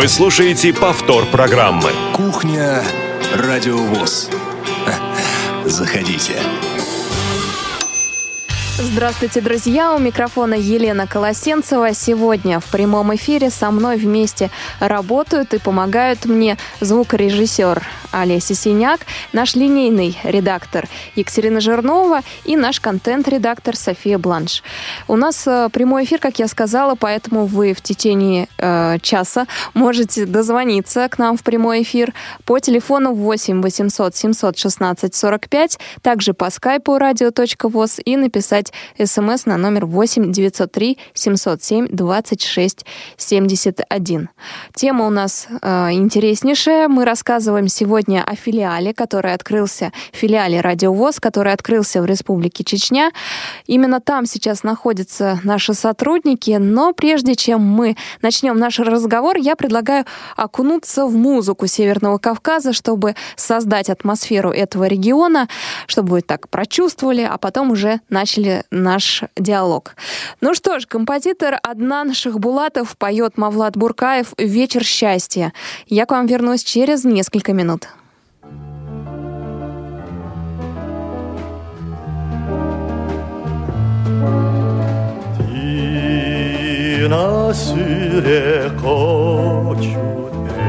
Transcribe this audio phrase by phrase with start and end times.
[0.00, 1.90] Вы слушаете повтор программы.
[2.14, 2.82] Кухня
[3.34, 4.30] Радиовоз.
[5.66, 6.40] Заходите.
[8.78, 9.94] Здравствуйте, друзья!
[9.94, 11.92] У микрофона Елена Колосенцева.
[11.92, 19.00] Сегодня в прямом эфире со мной вместе работают и помогают мне звукорежиссер Олеся Синяк,
[19.32, 24.62] наш линейный редактор Екатерина Жирнова и наш контент-редактор София Бланш.
[25.08, 30.26] У нас э, прямой эфир, как я сказала, поэтому вы в течение э, часа можете
[30.26, 32.12] дозвониться к нам в прямой эфир
[32.44, 39.86] по телефону 8 800 716 45, также по скайпу radio.voz и написать смс на номер
[39.86, 42.84] 8 903 707 26
[43.16, 44.28] 71.
[44.74, 46.88] Тема у нас э, интереснейшая.
[46.88, 53.10] Мы рассказываем сегодня сегодня о филиале, который открылся, филиале Радиовоз, который открылся в Республике Чечня.
[53.66, 60.06] Именно там сейчас находятся наши сотрудники, но прежде чем мы начнем наш разговор, я предлагаю
[60.34, 65.46] окунуться в музыку Северного Кавказа, чтобы создать атмосферу этого региона,
[65.86, 69.94] чтобы вы так прочувствовали, а потом уже начали наш диалог.
[70.40, 75.52] Ну что ж, композитор Аднан Шахбулатов поет Мавлад Буркаев «Вечер счастья».
[75.86, 77.89] Я к вам вернусь через несколько минут.
[87.10, 90.66] Nasire koçute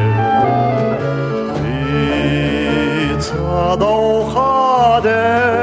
[3.11, 5.60] Ritsa dohade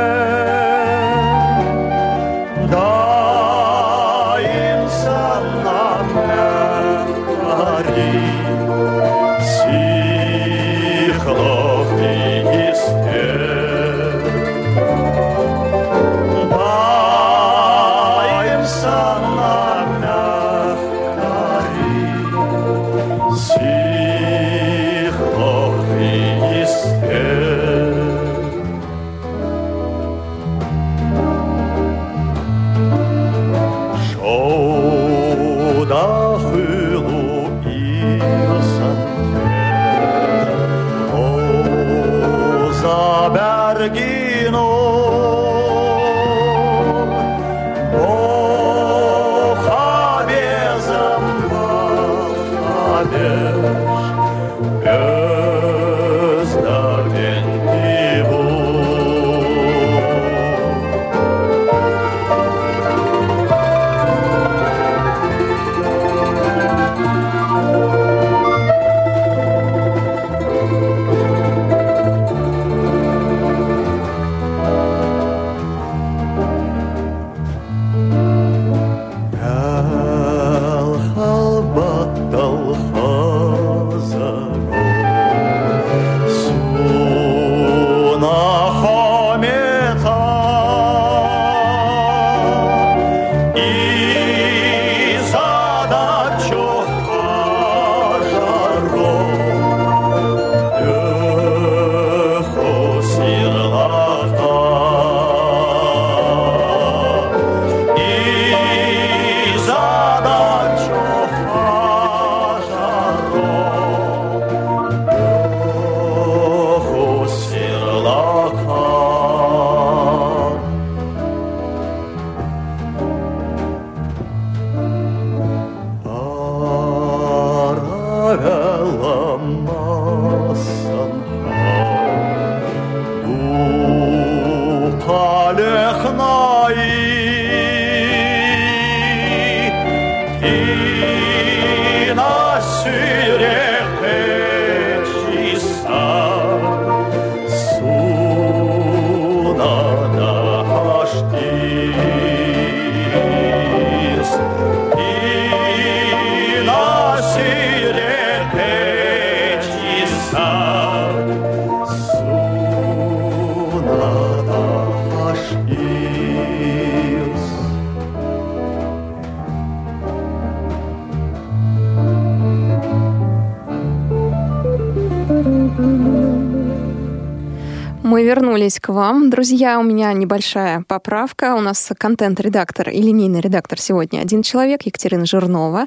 [178.69, 179.31] вернулись к вам.
[179.31, 181.55] Друзья, у меня небольшая поправка.
[181.55, 185.87] У нас контент-редактор и линейный редактор сегодня один человек, Екатерина Жирнова.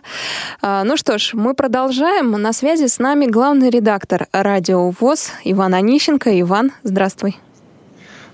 [0.61, 2.31] А, ну что ж, мы продолжаем.
[2.31, 6.29] На связи с нами главный редактор радио ВОЗ Иван Онищенко.
[6.41, 7.37] Иван, здравствуй.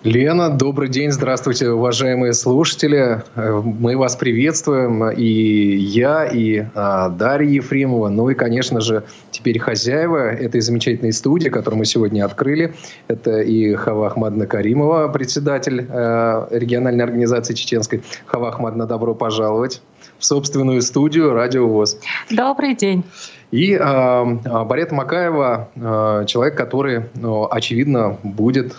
[0.08, 3.24] Лена, добрый день, здравствуйте, уважаемые слушатели.
[3.36, 10.32] Мы вас приветствуем, и я, и а, Дарья Ефремова, ну и, конечно же, теперь хозяева
[10.32, 12.74] этой замечательной студии, которую мы сегодня открыли.
[13.10, 18.02] Это и Хава Ахмадна Каримова, председатель а, региональной организации чеченской.
[18.28, 19.82] Хава Ахмадна, добро пожаловать
[20.20, 22.00] в собственную студию «Радио ВОЗ».
[22.32, 23.04] Добрый день.
[23.52, 24.26] И э,
[24.64, 28.74] Барет Макаева, э, человек, который, ну, очевидно, будет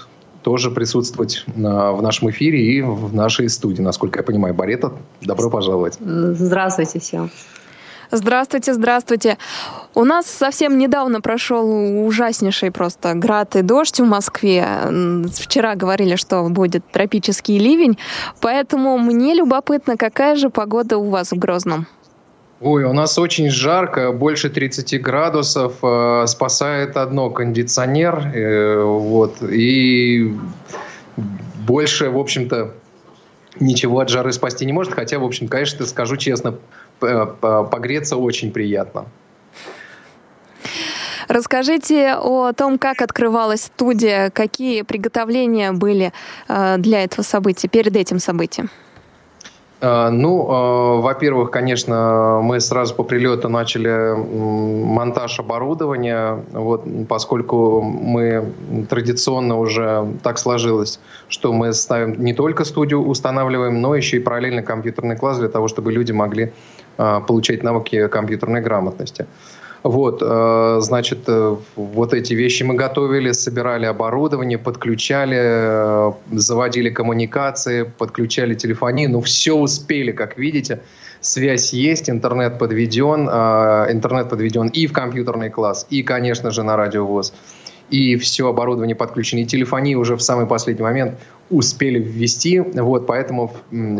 [0.49, 4.55] тоже присутствовать в нашем эфире и в нашей студии, насколько я понимаю.
[4.55, 5.99] Барета, добро пожаловать.
[6.00, 7.31] Здравствуйте всем.
[8.11, 9.37] Здравствуйте, здравствуйте.
[9.95, 14.67] У нас совсем недавно прошел ужаснейший просто град и дождь в Москве.
[15.35, 17.99] Вчера говорили, что будет тропический ливень,
[18.41, 21.87] поэтому мне любопытно, какая же погода у вас в Грозном?
[22.60, 25.75] Ой, у нас очень жарко, больше 30 градусов.
[25.82, 28.32] Э, спасает одно кондиционер.
[28.34, 30.37] Э, вот, и
[31.66, 32.75] больше, в общем-то,
[33.60, 34.93] ничего от жары спасти не может.
[34.93, 36.56] Хотя, в общем, конечно, скажу честно,
[36.99, 39.06] погреться очень приятно.
[41.28, 46.12] Расскажите о том, как открывалась студия, какие приготовления были
[46.49, 48.70] э, для этого события, перед этим событием.
[49.81, 58.53] А, ну, а, во-первых, конечно, мы сразу по прилету начали монтаж оборудования, вот, поскольку мы
[58.89, 60.99] традиционно уже так сложилось,
[61.29, 65.69] что мы ставим не только студию устанавливаем, но еще и параллельно компьютерный класс для того,
[65.69, 66.53] чтобы люди могли
[66.97, 69.27] а, получать навыки компьютерной грамотности.
[69.83, 77.85] Вот, э, значит, э, вот эти вещи мы готовили, собирали оборудование, подключали, э, заводили коммуникации,
[77.85, 79.11] подключали телефонию.
[79.11, 80.81] Ну, все успели, как видите.
[81.21, 87.35] Связь есть, интернет подведен, интернет подведен и в компьютерный класс, и, конечно же, на радиовоз.
[87.91, 91.19] И все оборудование подключено, и телефонии уже в самый последний момент
[91.51, 92.61] успели ввести.
[92.61, 93.53] Вот, поэтому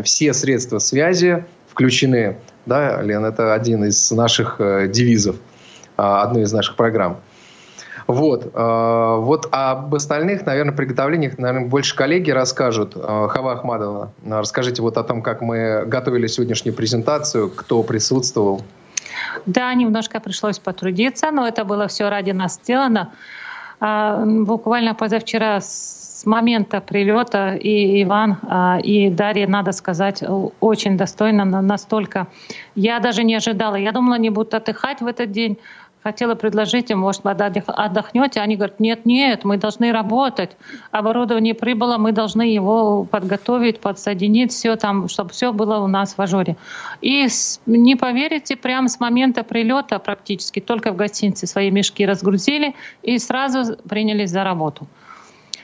[0.05, 2.37] все средства связи включены.
[2.67, 5.37] Да, Лен, это один из наших девизов.
[5.99, 7.17] А, одной из наших программ.
[8.06, 8.53] Вот.
[8.55, 12.93] А, вот об остальных, наверное, приготовлениях, наверное, больше коллеги расскажут.
[12.97, 18.62] А, Хава Ахмадова, расскажите вот о том, как мы готовили сегодняшнюю презентацию, кто присутствовал.
[19.45, 23.12] Да, немножко пришлось потрудиться, но это было все ради нас сделано.
[23.81, 28.39] Буквально позавчера с момента прилета и Иван,
[28.83, 30.23] и Дарья, надо сказать,
[30.61, 32.27] очень достойно, настолько.
[32.75, 33.77] Я даже не ожидала.
[33.77, 35.59] Я думала, они будут отдыхать в этот день,
[36.08, 38.40] хотела предложить им, может, отдохнете.
[38.40, 40.56] Они говорят, нет, нет, мы должны работать.
[40.90, 46.20] Оборудование прибыло, мы должны его подготовить, подсоединить, все там, чтобы все было у нас в
[46.20, 46.56] ажуре.
[47.02, 47.26] И
[47.66, 53.76] не поверите, прямо с момента прилета практически только в гостинице свои мешки разгрузили и сразу
[53.88, 54.87] принялись за работу.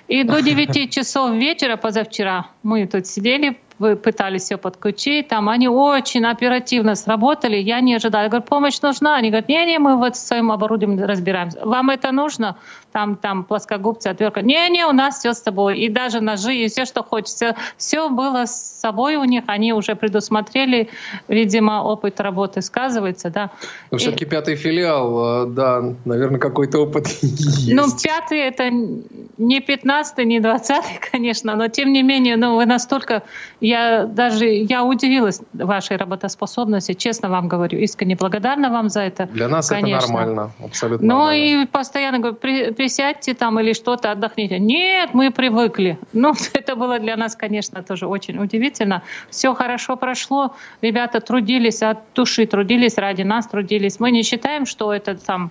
[0.08, 6.24] И до 9 часов вечера позавчера мы тут сидели, пытались все подключить, там они очень
[6.24, 8.24] оперативно сработали, я не ожидала.
[8.24, 9.16] Я говорю, помощь нужна?
[9.16, 11.58] Они говорят, не-не, мы вот с своим оборудованием разбираемся.
[11.64, 12.56] Вам это нужно?
[12.94, 14.40] Там, там плоскогубцы, отвертка.
[14.40, 15.80] Не-не, у нас все с тобой.
[15.80, 17.56] И даже ножи, и все, что хочется.
[17.76, 20.88] Все было с собой у них, они уже предусмотрели,
[21.26, 23.50] видимо, опыт работы сказывается, да.
[23.90, 27.72] Но все-таки пятый филиал, э, да, наверное, какой-то опыт есть.
[27.72, 33.24] Ну, пятый это не пятнадцатый, не двадцатый, конечно, но тем не менее, ну, вы настолько
[33.60, 39.26] я даже я удивилась вашей работоспособности, честно вам говорю, искренне благодарна вам за это.
[39.26, 40.04] Для нас конечно.
[40.04, 41.06] это нормально, абсолютно.
[41.06, 42.36] Ну и постоянно говорю,
[42.84, 44.58] при, присядьте там или что-то, отдохните.
[44.58, 45.98] Нет, мы привыкли.
[46.24, 49.02] Ну, это было для нас, конечно, тоже очень удивительно.
[49.30, 54.00] Все хорошо прошло, ребята трудились от души, трудились ради нас, трудились.
[54.00, 55.50] Мы не считаем, что это там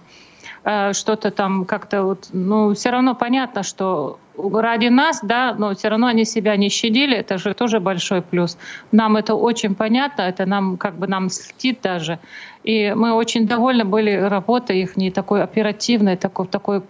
[0.66, 5.90] Э, что-то там как-то вот, ну, все равно понятно, что ради нас, да, но все
[5.90, 8.58] равно они себя не щадили, это же тоже большой плюс.
[8.92, 12.20] Нам это очень понятно, это нам как бы нам льстит даже.
[12.64, 16.82] И мы очень довольны были работой их, не такой оперативной, такой, такой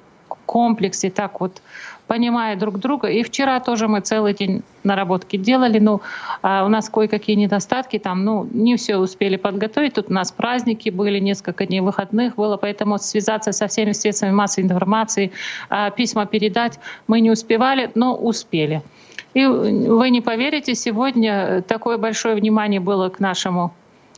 [0.46, 1.62] комплексе, так вот
[2.08, 3.08] понимая друг друга.
[3.08, 5.80] И вчера тоже мы целый день наработки делали.
[5.80, 6.02] Ну,
[6.42, 9.94] а у нас кое-какие недостатки, там, ну, не все успели подготовить.
[9.94, 14.66] Тут у нас праздники были, несколько дней выходных было, поэтому связаться со всеми средствами массовой
[14.66, 15.32] информации,
[15.70, 18.82] а, письма передать мы не успевали, но успели.
[19.34, 23.74] И вы не поверите, сегодня такое большое внимание было к нашему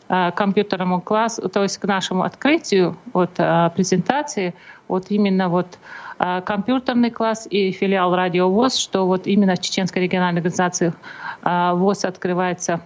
[0.08, 4.54] а, компьютерному классу, то есть к нашему открытию вот, а, презентации,
[4.88, 5.78] вот именно вот
[6.18, 10.94] а, компьютерный класс и филиал Радио ВОЗ, что вот именно в Чеченской региональной организации
[11.44, 12.82] ВОЗ открывается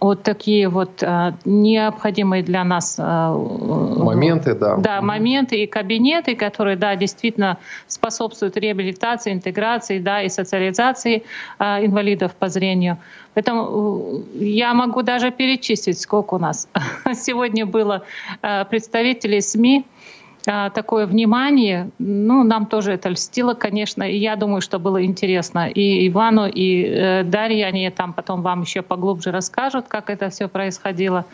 [0.00, 4.76] вот такие вот э, необходимые для нас э, моменты, да.
[4.76, 11.24] Да, моменты и кабинеты, которые, да, действительно способствуют реабилитации, интеграции, да, и социализации
[11.58, 12.96] э, инвалидов по зрению.
[13.34, 16.66] Поэтому я могу даже перечислить, сколько у нас
[17.14, 18.02] сегодня было
[18.70, 19.99] представителей СМИ, а,
[20.44, 25.68] такое внимание, ну, нам тоже это льстило, конечно, и я думаю, что было интересно.
[25.68, 30.48] И Ивану, и э, Дарье, они там потом вам еще поглубже расскажут, как это все
[30.48, 31.24] происходило.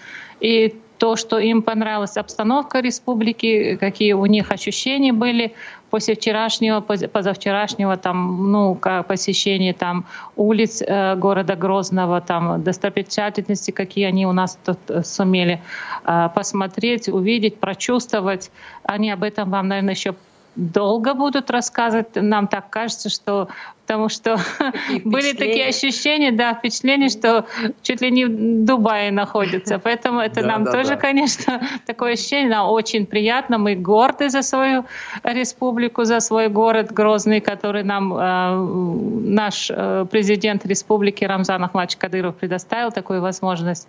[0.41, 5.55] И то, что им понравилась обстановка республики, какие у них ощущения были
[5.91, 14.27] после вчерашнего, позавчерашнего там, ну, посещения там улиц э, города Грозного, там достопримечательности, какие они
[14.27, 15.63] у нас тут э, сумели
[16.05, 18.51] э, посмотреть, увидеть, прочувствовать.
[18.83, 20.15] Они об этом вам, наверное, еще
[20.57, 22.09] долго будут рассказывать.
[22.15, 23.49] Нам так кажется, что
[23.87, 24.37] потому что
[25.05, 27.47] были такие ощущения, да, впечатление, что
[27.83, 29.79] чуть ли не в Дубае находится.
[29.79, 30.97] Поэтому это да, нам да, тоже, да.
[30.97, 32.51] конечно, такое ощущение.
[32.51, 33.59] Нам очень приятно.
[33.59, 34.87] Мы горды за свою
[35.23, 42.35] республику, за свой город Грозный, который нам э, наш э, президент республики Рамзан Ахмадович Кадыров
[42.35, 43.87] предоставил такую возможность.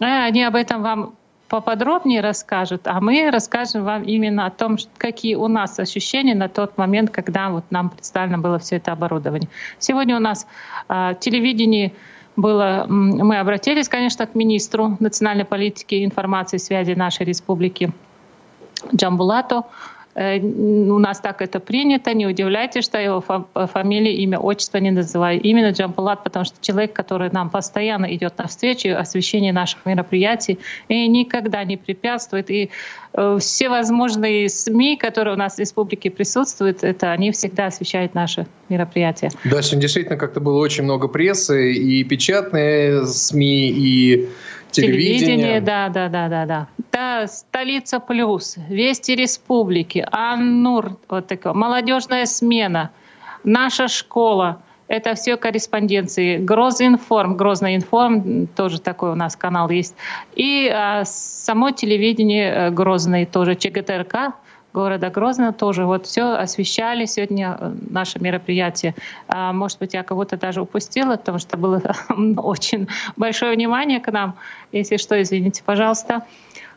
[0.00, 1.14] Э, они об этом вам
[1.52, 6.78] поподробнее расскажут, а мы расскажем вам именно о том, какие у нас ощущения на тот
[6.78, 9.50] момент, когда вот нам представлено было все это оборудование.
[9.78, 10.46] Сегодня у нас
[10.88, 11.92] э, телевидение
[12.36, 17.92] было, мы обратились, конечно, к министру национальной политики, информации и связи нашей республики
[18.96, 19.66] Джамбулату.
[20.14, 25.40] Э, у нас так это принято, не удивляйтесь, что его фамилия, имя, отчество не называю.
[25.40, 31.64] Именно Джампулат, потому что человек, который нам постоянно идет навстречу, освещение наших мероприятий, и никогда
[31.64, 32.50] не препятствует.
[32.50, 32.70] И
[33.14, 38.46] э, все возможные СМИ, которые у нас в республике присутствуют, это они всегда освещают наши
[38.68, 39.30] мероприятия.
[39.44, 44.28] Да, сегодня действительно как-то было очень много прессы, и печатные СМИ, и
[44.72, 45.60] телевидение.
[45.60, 46.68] Да, да, да, да, да.
[46.92, 52.90] Да, столица плюс, Вести Республики, Аннур, вот такое, молодежная смена,
[53.44, 54.62] наша школа.
[54.88, 56.36] Это все корреспонденции.
[56.36, 59.94] Грозинформ, Грозный информ, тоже такой у нас канал есть.
[60.34, 64.34] И а, само телевидение э, Грозный тоже, ЧГТРК,
[64.72, 68.94] города Грозного тоже вот все освещали сегодня э, наше мероприятие.
[69.28, 71.82] А, может быть, я кого-то даже упустила, потому что было
[72.36, 74.34] очень большое внимание к нам.
[74.72, 76.22] Если что, извините, пожалуйста.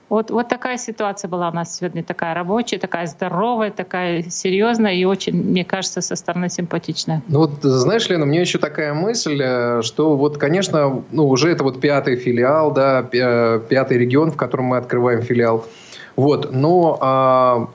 [0.08, 5.04] Вот, вот такая ситуация была у нас сегодня, такая рабочая, такая здоровая, такая серьезная и
[5.04, 7.24] очень, мне кажется, со стороны симпатичная.
[7.28, 11.50] Ну вот, знаешь, Лена, у меня еще такая мысль, э, что вот, конечно, ну, уже
[11.50, 15.66] это вот пятый филиал, да, пятый регион, в котором мы открываем филиал.
[16.16, 17.68] Вот, но а,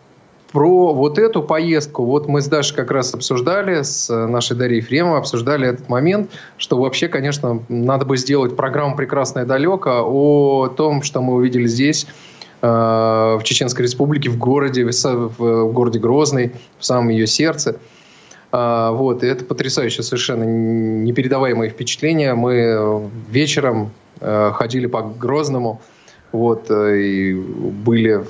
[0.52, 5.18] про вот эту поездку, вот мы с Дашей как раз обсуждали, с нашей Дарьей Ефремовой
[5.18, 11.22] обсуждали этот момент, что вообще, конечно, надо бы сделать программу «Прекрасное далеко» о том, что
[11.22, 12.06] мы увидели здесь,
[12.62, 17.76] э, в Чеченской Республике, в городе, в городе Грозный, в самом ее сердце.
[18.52, 22.34] Э, вот, и это потрясающее, совершенно непередаваемое впечатление.
[22.34, 25.80] Мы вечером э, ходили по Грозному,
[26.32, 28.24] вот, и были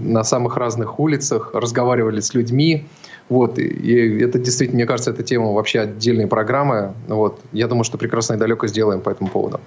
[0.00, 2.86] на самых разных улицах, разговаривали с людьми.
[3.28, 6.92] Вот, и это действительно, мне кажется, эта тема вообще отдельной программы.
[7.08, 9.60] Вот, я думаю, что прекрасно и далеко сделаем по этому поводу.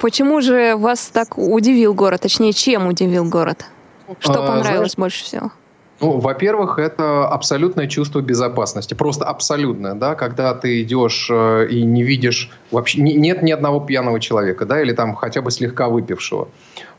[0.00, 2.20] Почему же вас так удивил город?
[2.22, 3.64] Точнее, чем удивил город?
[4.18, 5.50] Что а, понравилось знаешь, больше всего?
[6.00, 8.94] Ну, во-первых, это абсолютное чувство безопасности.
[8.94, 13.00] Просто абсолютное, да, когда ты идешь э, и не видишь вообще...
[13.00, 16.48] Не, нет ни одного пьяного человека, да, или там хотя бы слегка выпившего.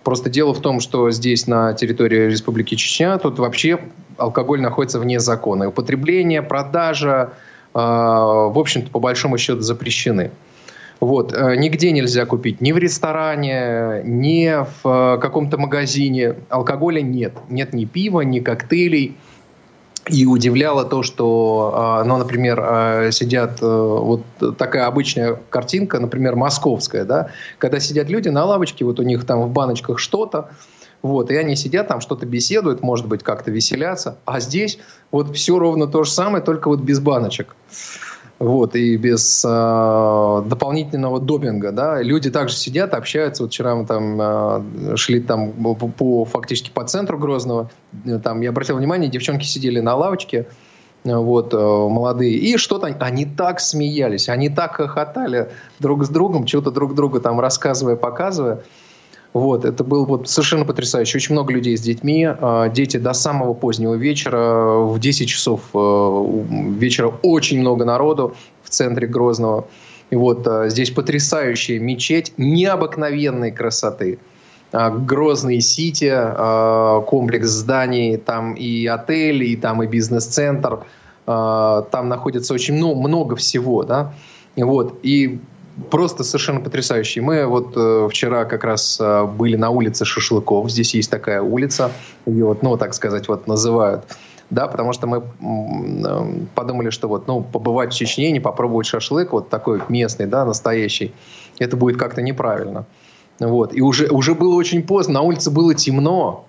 [0.03, 3.79] Просто дело в том, что здесь, на территории Республики Чечня, тут вообще
[4.17, 5.63] алкоголь находится вне закона.
[5.63, 7.33] И употребление, продажа,
[7.73, 10.31] э, в общем-то, по большому счету запрещены.
[10.99, 11.33] Вот.
[11.33, 14.49] Э, нигде нельзя купить, ни в ресторане, ни
[14.83, 16.35] в э, каком-то магазине.
[16.49, 17.33] Алкоголя нет.
[17.49, 19.15] Нет ни пива, ни коктейлей.
[20.09, 24.21] И удивляло то, что, э, ну, например, сидят, вот
[24.57, 29.41] такая обычная картинка, например, московская, да, когда сидят люди на лавочке, вот у них там
[29.41, 30.49] в баночках что-то,
[31.01, 34.79] вот, и они сидят там, что-то беседуют, может быть, как-то веселятся, а здесь
[35.11, 37.55] вот все ровно то же самое, только вот без баночек
[38.39, 44.19] вот, и без э, дополнительного допинга, да, люди также сидят, общаются, вот вчера мы там
[44.19, 47.69] э, шли там по, по, фактически по центру Грозного,
[48.23, 50.47] там, я обратил внимание, девчонки сидели на лавочке,
[51.03, 55.49] вот, э, молодые, и что-то, они так смеялись, они так хохотали
[55.79, 58.63] друг с другом, что-то друг другу там рассказывая, показывая,
[59.33, 61.17] вот, это был вот совершенно потрясающе.
[61.17, 62.27] Очень много людей с детьми.
[62.29, 66.43] А, дети до самого позднего вечера, в 10 часов э,
[66.77, 69.65] вечера очень много народу в центре Грозного.
[70.11, 74.19] И вот а, здесь потрясающая мечеть необыкновенной красоты.
[74.71, 80.85] А, Грозный Сити, а, комплекс зданий, там и отель, и там и бизнес-центр.
[81.25, 84.13] Там находится очень много, много всего, да.
[84.57, 84.99] Вот.
[85.03, 85.39] И
[85.89, 87.21] просто совершенно потрясающий.
[87.21, 90.69] Мы вот э, вчера как раз э, были на улице Шашлыков.
[90.69, 91.91] Здесь есть такая улица,
[92.25, 94.05] ее вот, ну, так сказать, вот называют.
[94.49, 99.31] Да, потому что мы э, подумали, что вот, ну, побывать в Чечне, не попробовать шашлык,
[99.31, 101.13] вот такой местный, да, настоящий,
[101.59, 102.85] это будет как-то неправильно.
[103.39, 103.75] Вот.
[103.75, 106.45] И уже, уже было очень поздно, на улице было темно,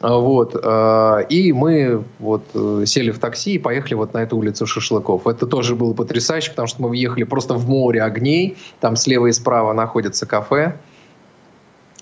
[0.00, 0.56] вот.
[0.62, 5.26] А, и мы вот э, сели в такси и поехали вот на эту улицу Шашлыков.
[5.26, 8.56] Это тоже было потрясающе, потому что мы въехали просто в море огней.
[8.80, 10.76] Там слева и справа находится кафе.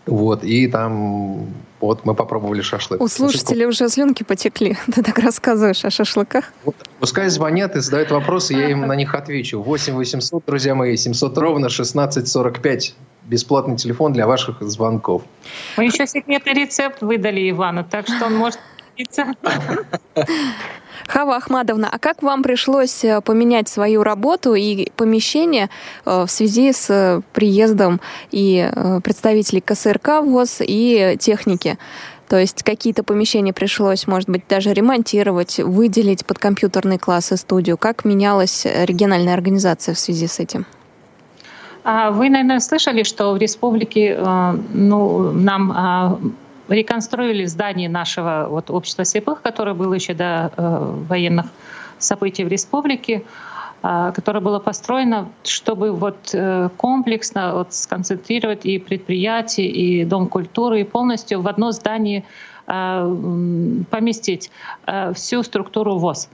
[0.06, 1.48] Вот, и там
[1.80, 3.00] вот мы попробовали шашлык.
[3.00, 4.76] У слушателей уже слюнки потекли.
[4.94, 6.46] Ты так рассказываешь о шашлыках.
[6.64, 9.60] Вот, пускай звонят и задают вопросы, я им на них отвечу.
[9.60, 12.94] 8 800, друзья мои, 700 ровно 16 45
[13.28, 15.22] бесплатный телефон для ваших звонков.
[15.76, 18.58] Мы еще секретный рецепт выдали Ивану, так что он может
[21.06, 25.70] Хава Ахмадовна, а как вам пришлось э, поменять свою работу и помещение
[26.04, 28.70] э, в связи с э, приездом и
[29.04, 31.78] представителей КСРК ВОЗ и техники?
[32.28, 37.78] То есть какие-то помещения пришлось, может быть, даже ремонтировать, выделить под компьютерный класс и студию.
[37.78, 40.66] Как менялась региональная организация в связи с этим?
[41.90, 46.18] А вы, наверное, слышали, что в республике э, ну, нам а,
[46.68, 51.46] реконструировали здание нашего вот, общества слепых, которое было еще до э, военных
[51.98, 53.22] событий в республике
[53.80, 60.82] а, которое было построено, чтобы вот э, комплексно вот сконцентрировать и предприятие, и Дом культуры,
[60.82, 62.24] и полностью в одно здание
[62.66, 64.50] поместить
[65.14, 66.28] всю структуру ВОЗ.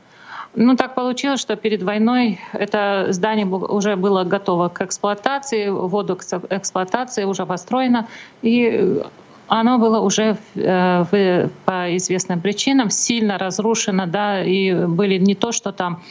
[0.57, 6.23] Ну, так получилось, что перед войной это здание уже было готово к эксплуатации, воду к
[6.51, 8.07] эксплуатации уже построено,
[8.43, 9.03] и
[9.49, 15.73] оно было уже э, по известным причинам сильно разрушено, да, и были не то, что
[15.73, 16.03] там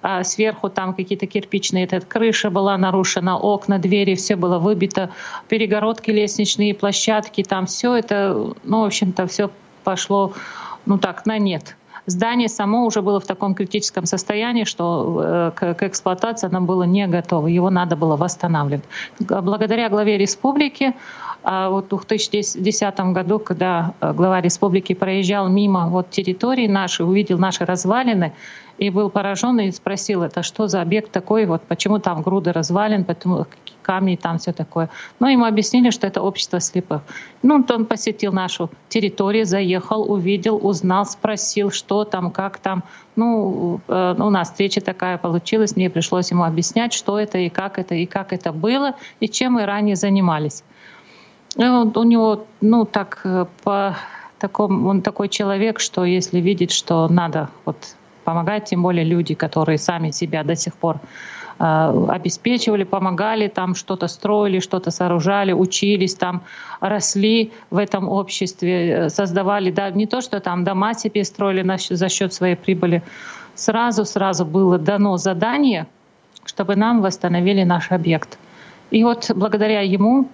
[0.00, 5.10] а сверху там какие-то кирпичные, эта крыша была нарушена, окна, двери, все было выбито,
[5.48, 9.50] перегородки лестничные, площадки, там все это, ну, в общем-то, все
[9.82, 10.34] пошло,
[10.86, 11.74] ну так, на нет
[12.08, 17.06] здание само уже было в таком критическом состоянии, что э, к, эксплуатации оно было не
[17.06, 17.46] готово.
[17.46, 18.84] Его надо было восстанавливать.
[19.20, 20.94] Благодаря главе республики
[21.44, 27.38] а вот в 2010 году, когда э, глава республики проезжал мимо вот территории нашей, увидел
[27.38, 28.32] наши развалины,
[28.78, 33.04] и был поражен и спросил, это что за объект такой, вот почему там груды развалин,
[33.88, 34.90] камни там все такое.
[35.20, 37.00] Но ему объяснили, что это общество слепых.
[37.42, 42.82] Ну, он посетил нашу территорию, заехал, увидел, узнал, спросил, что там, как там.
[43.16, 47.78] Ну, э, у нас встреча такая получилась, мне пришлось ему объяснять, что это и как
[47.78, 50.64] это, и как это было, и чем мы ранее занимались.
[51.56, 53.96] И у него, ну, так э, по
[54.38, 57.76] такому, он такой человек, что если видит, что надо вот
[58.24, 61.00] помогать, тем более люди, которые сами себя до сих пор
[61.58, 66.42] обеспечивали, помогали, там что-то строили, что-то сооружали, учились, там
[66.80, 71.76] росли в этом обществе, э, создавали, да, не то, что там дома себе строили на,
[71.78, 73.02] за счет своей прибыли,
[73.54, 75.86] сразу-сразу было дано задание,
[76.44, 78.38] чтобы нам восстановили наш объект.
[78.90, 80.28] И вот благодаря ему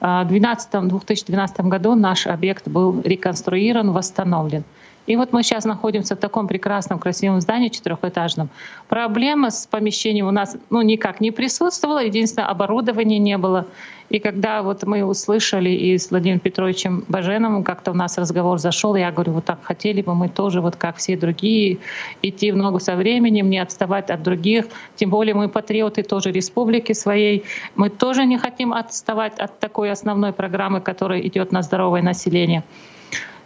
[0.00, 4.64] в 2012 году наш объект был реконструирован, восстановлен.
[5.06, 8.48] И вот мы сейчас находимся в таком прекрасном, красивом здании четырехэтажном.
[8.88, 13.66] Проблема с помещением у нас ну, никак не присутствовала, единственное, оборудования не было.
[14.10, 18.96] И когда вот мы услышали и с Владимиром Петровичем Баженовым, как-то у нас разговор зашел,
[18.96, 21.78] я говорю, вот так хотели бы мы тоже, вот как все другие,
[22.20, 24.66] идти в ногу со временем, не отставать от других.
[24.96, 27.44] Тем более мы патриоты тоже республики своей.
[27.76, 32.64] Мы тоже не хотим отставать от такой основной программы, которая идет на здоровое население.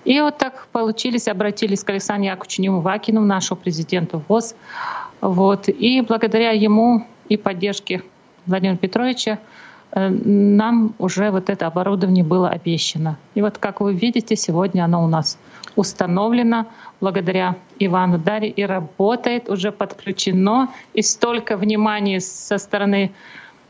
[0.05, 4.55] И вот так получились, обратились к Александру Яковлевичу Немувакину, нашему президенту ВОЗ.
[5.21, 5.69] Вот.
[5.69, 8.03] И благодаря ему и поддержке
[8.47, 9.39] Владимира Петровича
[9.93, 13.17] э, нам уже вот это оборудование было обещано.
[13.35, 15.39] И вот, как вы видите, сегодня оно у нас
[15.77, 16.67] установлено
[17.01, 20.69] благодаря Ивану Даре и работает, уже подключено.
[20.93, 23.13] И столько внимания со стороны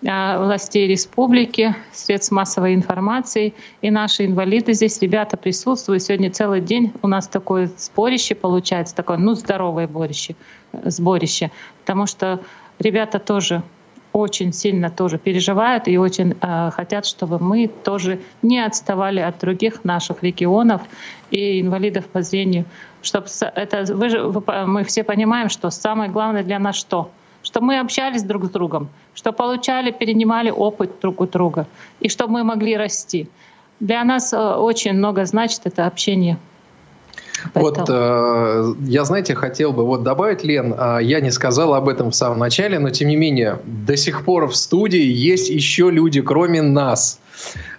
[0.04, 3.54] властей республики, средств массовой информации.
[3.80, 6.02] И наши инвалиды здесь, ребята присутствуют.
[6.02, 10.36] Сегодня целый день у нас такое сборище получается, такое, ну, здоровое сборище,
[10.84, 11.50] сборище.
[11.80, 12.40] Потому что
[12.78, 13.62] ребята тоже
[14.12, 19.84] очень сильно тоже переживают и очень э, хотят, чтобы мы тоже не отставали от других
[19.84, 20.82] наших регионов
[21.30, 22.66] и инвалидов по зрению.
[23.02, 24.32] Чтобы это, вы же,
[24.66, 27.10] мы все понимаем, что самое главное для нас что—
[27.44, 31.66] чтобы мы общались друг с другом, чтобы получали, перенимали опыт друг у друга,
[32.00, 33.28] и чтобы мы могли расти.
[33.80, 36.38] Для нас э, очень много значит это общение.
[37.52, 42.10] Вот э, я, знаете, хотел бы вот добавить, Лен, э, я не сказал об этом
[42.10, 46.22] в самом начале, но тем не менее, до сих пор в студии есть еще люди,
[46.22, 47.20] кроме нас.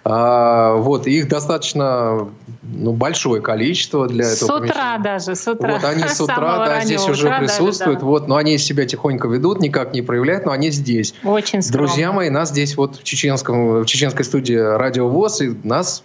[0.08, 2.28] А, вот, их достаточно
[2.62, 4.46] ну, большое количество для этого.
[4.46, 5.72] С утра даже, с утра.
[5.72, 7.98] Вот они с утра, да, здесь уже присутствуют.
[7.98, 8.06] Даже, да.
[8.06, 11.12] Вот, но они себя тихонько ведут, никак не проявляют, но они здесь.
[11.24, 11.88] Очень скромно.
[11.88, 16.04] Друзья мои, нас здесь вот в, чеченском, в чеченской студии Радио ВОЗ, и нас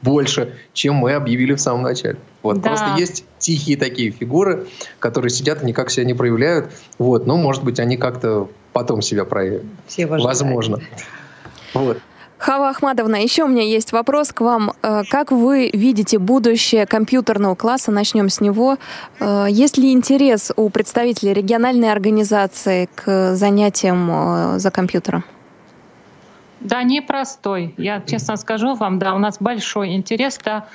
[0.00, 2.18] больше, чем мы объявили в самом начале.
[2.44, 2.68] Вот, да.
[2.68, 4.68] Просто есть тихие такие фигуры,
[5.00, 6.70] которые сидят и никак себя не проявляют.
[6.98, 9.64] Вот, ну, может быть, они как-то потом себя проявят.
[9.88, 10.78] Все Возможно.
[11.74, 11.98] Вот.
[12.42, 14.72] Хава Ахмадовна, еще у меня есть вопрос к вам.
[14.82, 17.92] Э, как вы видите будущее компьютерного класса?
[17.92, 18.78] Начнем с него.
[19.20, 25.22] Э, есть ли интерес у представителей региональной организации к занятиям э, за компьютером?
[26.64, 27.74] Да, непростой.
[27.76, 30.66] Я честно скажу вам, да, у нас большой интерес, да,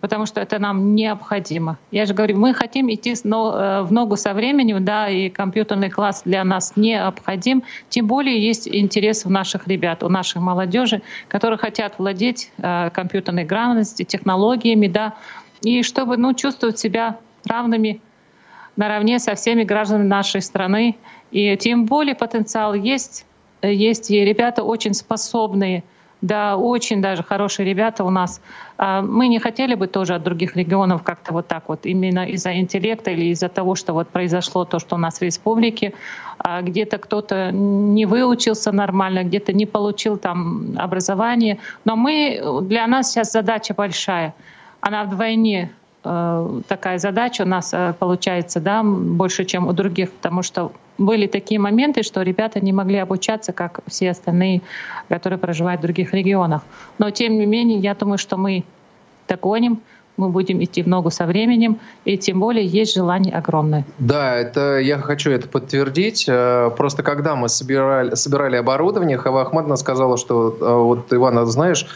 [0.00, 1.78] потому что это нам необходимо.
[1.90, 6.44] Я же говорю, мы хотим идти в ногу со временем, да, и компьютерный класс для
[6.44, 7.62] нас необходим.
[7.88, 13.44] Тем более есть интерес у наших ребят, у нашей молодежи, которые хотят владеть э, компьютерной
[13.44, 15.14] грамотностью, технологиями, да,
[15.62, 18.00] и чтобы, ну, чувствовать себя равными
[18.76, 20.96] наравне со всеми гражданами нашей страны.
[21.30, 23.26] И тем более потенциал есть
[23.62, 25.84] есть и ребята очень способные,
[26.22, 28.40] да, очень даже хорошие ребята у нас.
[28.78, 32.54] А, мы не хотели бы тоже от других регионов как-то вот так вот, именно из-за
[32.54, 35.94] интеллекта или из-за того, что вот произошло то, что у нас в республике,
[36.38, 41.58] а где-то кто-то не выучился нормально, где-то не получил там образование.
[41.84, 44.32] Но мы, для нас сейчас задача большая.
[44.80, 45.72] Она вдвойне
[46.02, 51.60] такая задача у нас э, получается, да, больше, чем у других, потому что были такие
[51.60, 54.62] моменты, что ребята не могли обучаться, как все остальные,
[55.08, 56.62] которые проживают в других регионах.
[56.98, 58.64] Но тем не менее, я думаю, что мы
[59.28, 59.80] догоним,
[60.16, 63.84] мы будем идти в ногу со временем, и тем более есть желание огромное.
[63.98, 66.26] Да, это я хочу это подтвердить.
[66.28, 71.86] Э, просто когда мы собирали, собирали оборудование, Хава Ахмадовна сказала, что вот, Иван, знаешь,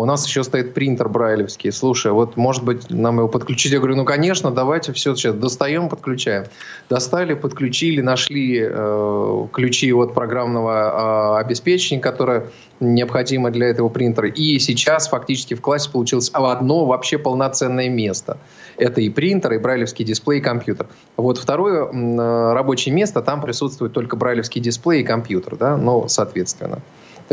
[0.00, 1.70] у нас еще стоит принтер брайлевский.
[1.70, 3.72] Слушай, вот может быть нам его подключить?
[3.72, 6.46] Я говорю, ну конечно, давайте все сейчас достаем, подключаем.
[6.88, 12.46] Достали, подключили, нашли э, ключи от программного э, обеспечения, которое
[12.80, 14.28] необходимо для этого принтера.
[14.28, 18.38] И сейчас фактически в классе получилось одно вообще полноценное место.
[18.78, 20.86] Это и принтер, и брайлевский дисплей, и компьютер.
[21.18, 26.80] Вот второе э, рабочее место, там присутствует только брайлевский дисплей и компьютер, да, ну, соответственно,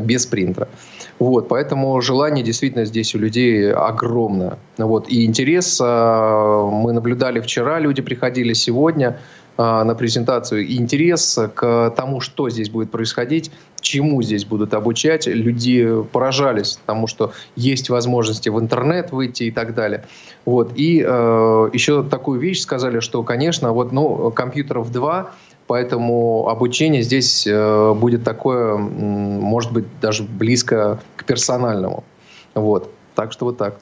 [0.02, 0.68] без принтера.
[1.20, 4.58] Вот, поэтому желание действительно здесь у людей огромное.
[4.78, 9.20] Вот, и интерес э, мы наблюдали вчера, люди приходили сегодня
[9.58, 10.66] э, на презентацию.
[10.68, 15.26] И интерес к тому, что здесь будет происходить, чему здесь будут обучать.
[15.26, 20.06] Люди поражались тому, что есть возможности в интернет выйти и так далее.
[20.46, 20.74] Вот.
[20.76, 25.32] И э, еще такую вещь сказали, что, конечно, вот, ну, компьютеров два–
[25.68, 32.06] Поэтому обучение здесь э, будет такое, может быть, даже близко к персональному.
[32.56, 32.90] Вот.
[33.16, 33.80] Так что вот так.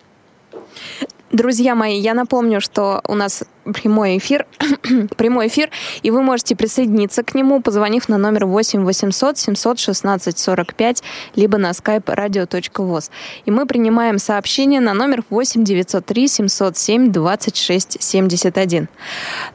[1.35, 3.43] Друзья мои, я напомню, что у нас
[3.73, 4.45] прямой эфир,
[5.17, 5.69] прямой эфир,
[6.01, 11.03] и вы можете присоединиться к нему, позвонив на номер 8 800 716 45,
[11.35, 13.09] либо на skype radio.voz.
[13.45, 18.87] И мы принимаем сообщение на номер 8 903 707 26 71.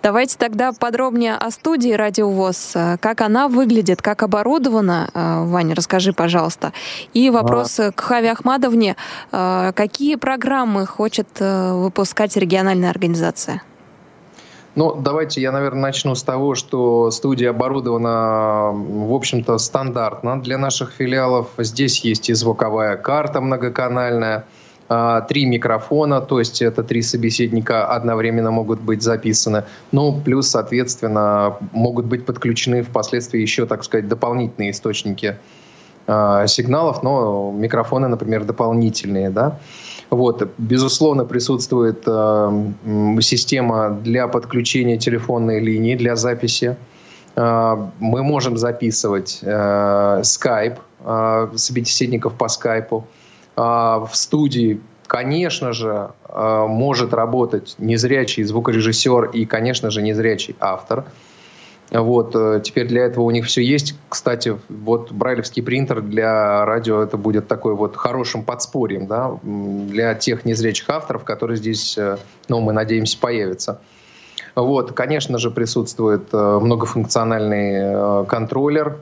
[0.03, 2.75] Давайте тогда подробнее о студии Радио ВОЗ.
[3.01, 5.11] Как она выглядит, как оборудована.
[5.15, 6.73] Э, Ваня, расскажи, пожалуйста.
[7.15, 7.93] И вопрос а...
[7.93, 8.97] к Хаве Ахмадовне.
[9.33, 13.63] Э, какие программы хочет э, выпускать региональная организация?
[14.77, 20.93] Ну, давайте я, наверное, начну с того, что студия оборудована, в общем-то, стандартно для наших
[20.93, 21.49] филиалов.
[21.59, 24.45] Здесь есть и звуковая карта многоканальная,
[24.93, 29.65] а, три микрофона, то есть это три собеседника одновременно могут быть записаны.
[29.93, 35.37] Ну, плюс, соответственно, могут быть подключены впоследствии еще, так сказать, дополнительные источники
[36.09, 39.61] а, сигналов, но микрофоны, например, дополнительные, да.
[40.11, 42.73] Вот, безусловно, присутствует э,
[43.21, 46.77] система для подключения телефонной линии для записи.
[47.37, 53.07] Э, мы можем записывать э, Skype, э, собеседников по скайпу.
[53.57, 61.05] Э, в студии, конечно же, э, может работать незрячий звукорежиссер и, конечно же, незрячий автор.
[61.91, 63.95] Вот, э, теперь для этого у них все есть.
[64.09, 70.45] Кстати, вот брайлевский принтер для радио это будет такой вот хорошим подспорьем, да, для тех
[70.45, 72.17] незрячих авторов, которые здесь, э,
[72.49, 73.81] ну, мы надеемся, появятся.
[74.55, 78.99] Вот, конечно же, присутствует э, многофункциональный контроллер,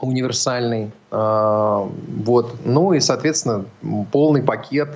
[0.00, 0.90] универсальный.
[1.12, 2.56] Вот.
[2.64, 3.66] Ну и, соответственно,
[4.10, 4.94] полный пакет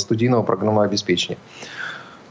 [0.00, 1.36] студийного программного обеспечения.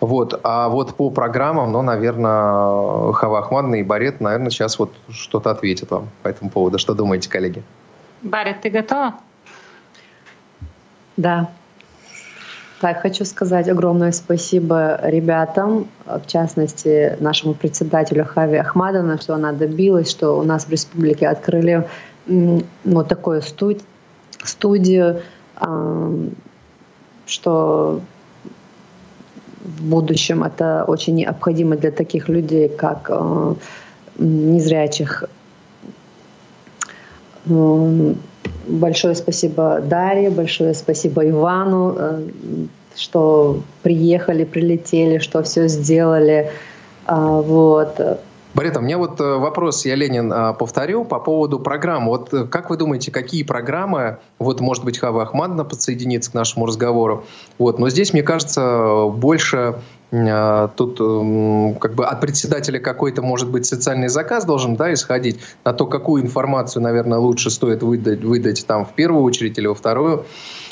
[0.01, 0.39] Вот.
[0.43, 5.91] А вот по программам, ну, наверное, Хава Ахмадна и Барет, наверное, сейчас вот что-то ответят
[5.91, 6.79] вам по этому поводу.
[6.79, 7.61] Что думаете, коллеги?
[8.23, 9.13] Барет, ты готова?
[11.17, 11.49] Да.
[12.79, 20.09] Так, хочу сказать огромное спасибо ребятам, в частности, нашему председателю Хави Ахмадовна, что она добилась,
[20.09, 21.87] что у нас в республике открыли
[22.25, 23.81] ну, такую студ
[24.43, 25.21] студию,
[27.27, 28.01] что
[29.63, 33.55] в будущем это очень необходимо для таких людей, как э,
[34.17, 35.23] незрячих.
[38.67, 42.21] Большое спасибо Дарье, большое спасибо Ивану, э,
[42.95, 46.51] что приехали, прилетели, что все сделали.
[47.05, 47.99] А, вот.
[48.53, 52.07] Борис, у меня вот э, вопрос, я Ленин а, повторю, по поводу программ.
[52.07, 56.65] Вот э, как вы думаете, какие программы, вот может быть Хава Ахмадовна подсоединится к нашему
[56.65, 57.23] разговору,
[57.57, 59.75] вот, но здесь, мне кажется, больше
[60.11, 60.97] тут
[61.79, 66.23] как бы от председателя какой-то, может быть, социальный заказ должен да, исходить на то, какую
[66.23, 70.25] информацию, наверное, лучше стоит выдать, выдать там в первую очередь или во вторую.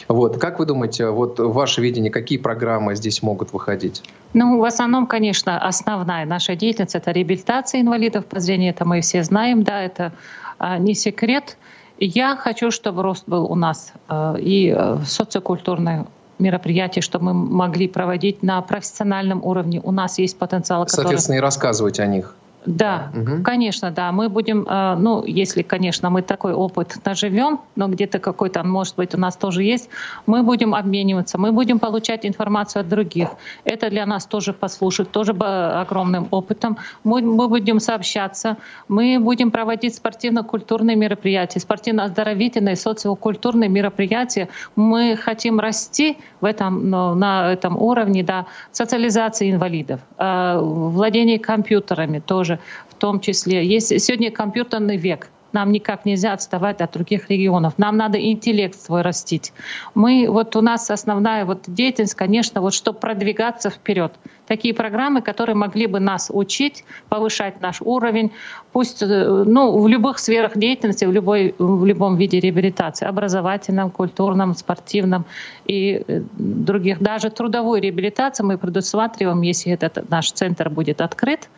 [0.10, 0.40] Вот.
[0.40, 4.04] Как вы думаете, вот ваше видение, какие программы здесь могут выходить?
[4.34, 8.72] Ну, в основном, конечно, основная наша деятельность— это реабилитация инвалидов по зрению.
[8.72, 10.14] Это мы все знаем, да, это
[10.58, 11.58] а, не секрет.
[12.00, 16.06] Я хочу, чтобы рост был у нас а, и а, социокультурный
[16.40, 19.82] мероприятия, чтобы мы могли проводить на профессиональном уровне.
[19.84, 21.04] У нас есть потенциал, который...
[21.04, 22.36] Соответственно, и рассказывать о них.
[22.66, 23.44] Да, угу.
[23.44, 24.12] конечно, да.
[24.12, 29.16] Мы будем, э, ну, если, конечно, мы такой опыт наживем, но где-то какой-то, может быть,
[29.16, 29.90] у нас тоже есть,
[30.26, 33.30] мы будем обмениваться, мы будем получать информацию от других.
[33.64, 36.78] Это для нас тоже послушать, тоже огромным опытом.
[37.04, 38.58] Мы, мы будем сообщаться,
[38.90, 44.50] мы будем проводить спортивно-культурные мероприятия, спортивно-оздоровительные, социокультурные мероприятия.
[44.76, 52.20] Мы хотим расти в этом, ну, на этом уровне, да, социализации инвалидов, э, владение компьютерами
[52.20, 52.60] тоже тоже
[52.90, 53.66] в том числе.
[53.66, 55.30] Есть сегодня компьютерный век.
[55.52, 57.74] Нам никак нельзя отставать от других регионов.
[57.78, 59.52] Нам надо интеллект свой растить.
[59.96, 64.12] Мы, вот у нас основная вот деятельность, конечно, вот чтобы продвигаться вперед.
[64.46, 68.32] Такие программы, которые могли бы нас учить, повышать наш уровень,
[68.72, 74.54] пусть э, ну, в любых сферах деятельности, в, любой, в любом виде реабилитации, образовательном, культурном,
[74.54, 75.26] спортивном
[75.66, 77.00] и э, других.
[77.00, 81.50] Даже трудовую реабилитацию мы предусматриваем, если этот наш центр будет открыт,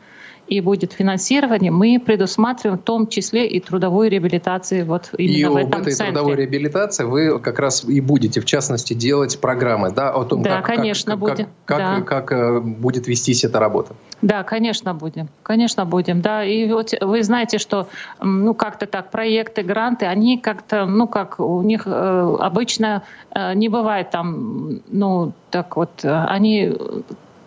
[0.51, 5.55] и будет финансирование, мы предусматриваем в том числе и трудовую реабилитацию вот именно и в
[5.55, 6.13] этом в этой центре.
[6.13, 10.57] трудовой реабилитации вы как раз и будете, в частности, делать программы, да, о том, да,
[10.57, 11.47] как, конечно, как, будем.
[11.63, 11.95] Как, да.
[12.01, 13.95] как, как э, будет вестись эта работа.
[14.21, 15.29] Да, конечно, будем.
[15.41, 16.21] Конечно, будем.
[16.21, 17.87] Да, и вот вы знаете, что
[18.21, 23.69] ну как-то так проекты, гранты, они как-то, ну как у них э, обычно э, не
[23.69, 26.75] бывает там, ну так вот, э, они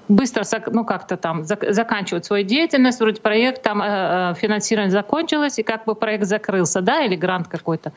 [0.08, 5.62] быстро ну, как-то там заканчивают свою деятельность, вроде проект там э, э, финансирование закончилось, и
[5.62, 7.92] как бы проект закрылся, да, или грант какой-то.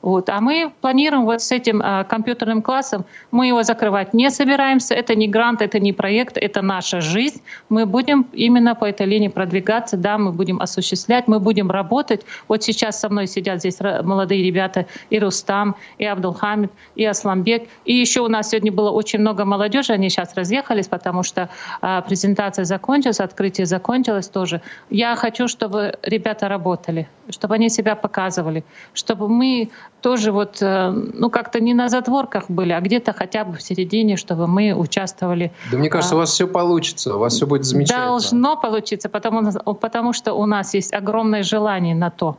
[0.00, 0.28] Вот.
[0.28, 5.14] А мы планируем вот с этим э, компьютерным классом, мы его закрывать не собираемся, это
[5.14, 7.42] не грант, это не проект, это наша жизнь.
[7.68, 12.22] Мы будем именно по этой линии продвигаться, да, мы будем осуществлять, мы будем работать.
[12.48, 17.94] Вот сейчас со мной сидят здесь молодые ребята, и Рустам, и Абдулхамид, и Асламбек, и
[17.94, 21.48] еще у нас сегодня было очень много молодежи, они сейчас разъехались, потому что
[21.80, 24.60] презентация закончилась, открытие закончилось тоже.
[24.90, 31.30] Я хочу, чтобы ребята работали, чтобы они себя показывали, чтобы мы тоже вот, э, ну,
[31.30, 35.52] как-то не на затворках были, а где-то хотя бы в середине, чтобы мы участвовали.
[35.70, 38.06] Да мне кажется, а, у вас все получится, у вас все будет замечательно.
[38.06, 42.36] Должно получиться, потому, потому что у нас есть огромное желание на то.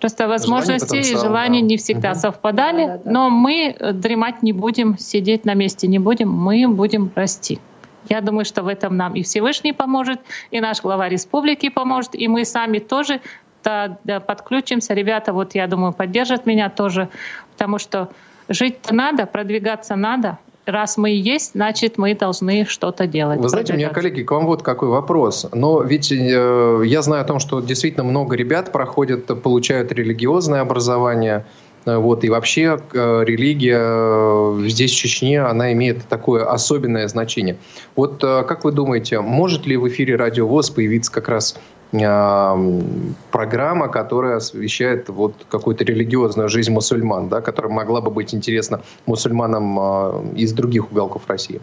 [0.00, 1.66] Просто возможности и желания да.
[1.66, 2.18] не всегда угу.
[2.18, 3.10] совпадали, да, да, да.
[3.10, 7.60] но мы дремать не будем, сидеть на месте не будем, мы будем расти.
[8.08, 12.28] Я думаю, что в этом нам и Всевышний поможет, и наш глава республики поможет, и
[12.28, 13.20] мы сами тоже
[13.64, 14.94] да, да, подключимся.
[14.94, 17.08] Ребята, вот я думаю, поддержат меня тоже,
[17.52, 18.08] потому что
[18.48, 20.38] жить-то надо, продвигаться надо.
[20.64, 23.40] Раз мы есть, значит, мы должны что-то делать.
[23.40, 25.48] Вы знаете, у меня, коллеги, к вам вот какой вопрос.
[25.52, 31.44] Но ведь э, я знаю о том, что действительно много ребят проходят, получают религиозное образование,
[31.84, 37.56] вот, и вообще э, религия э, здесь, в Чечне, она имеет такое особенное значение.
[37.96, 41.56] Вот как вы думаете, может ли в эфире Радио ВОЗ появиться как раз
[41.90, 50.32] программа, которая освещает вот какую-то религиозную жизнь мусульман, да, которая могла бы быть интересна мусульманам
[50.34, 51.60] из других уголков России?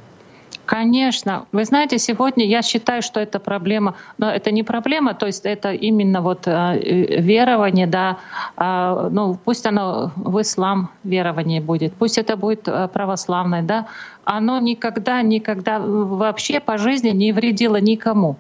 [0.69, 1.47] Конечно.
[1.51, 5.71] Вы знаете, сегодня я считаю, что это проблема, но это не проблема, то есть это
[5.71, 8.17] именно вот э, верование, да,
[8.55, 13.87] э, ну пусть оно в ислам верование будет, пусть это будет э, православное, да,
[14.25, 18.35] оно никогда, никогда вообще по жизни не вредило никому.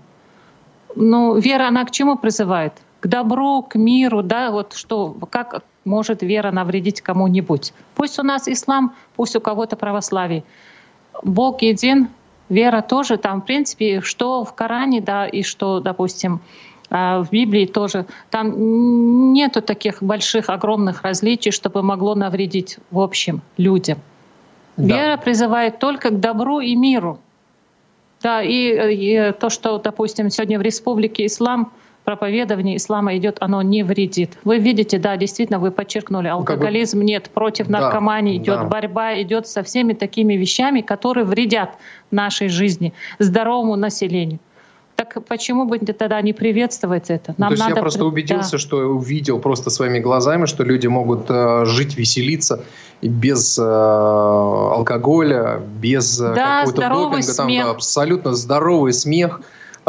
[0.95, 2.73] Ну, вера, она к чему призывает?
[2.99, 7.73] К добру, к миру, да, вот что, как может вера навредить кому-нибудь?
[7.95, 10.43] Пусть у нас ислам, пусть у кого-то православие.
[11.23, 12.07] Бог един,
[12.49, 16.41] вера тоже там, в принципе, что в Коране, да, и что, допустим,
[16.89, 18.05] а, в Библии тоже.
[18.29, 23.99] Там нету таких больших, огромных различий, чтобы могло навредить в общем людям.
[24.77, 24.95] Да.
[24.95, 27.19] Вера призывает только к добру и миру.
[28.21, 31.71] Да, и, и то, что, допустим, сегодня в Республике Ислам
[32.09, 34.31] проповедование ислама идет, оно не вредит.
[34.43, 37.11] Вы видите, да, действительно, вы подчеркнули, алкоголизм ну, как бы...
[37.11, 38.63] нет, против наркомании да, идет, да.
[38.63, 41.69] борьба идет со всеми такими вещами, которые вредят
[42.09, 44.39] нашей жизни, здоровому населению.
[44.95, 47.35] Так почему бы тогда не приветствовать это?
[47.37, 47.75] Нам ну, то есть надо...
[47.75, 48.57] я просто убедился, да.
[48.57, 52.65] что увидел просто своими глазами, что люди могут э, жить, веселиться
[53.03, 57.35] без э, алкоголя, без э, да, какого-то допинга, смех.
[57.37, 59.41] там да, абсолютно здоровый смех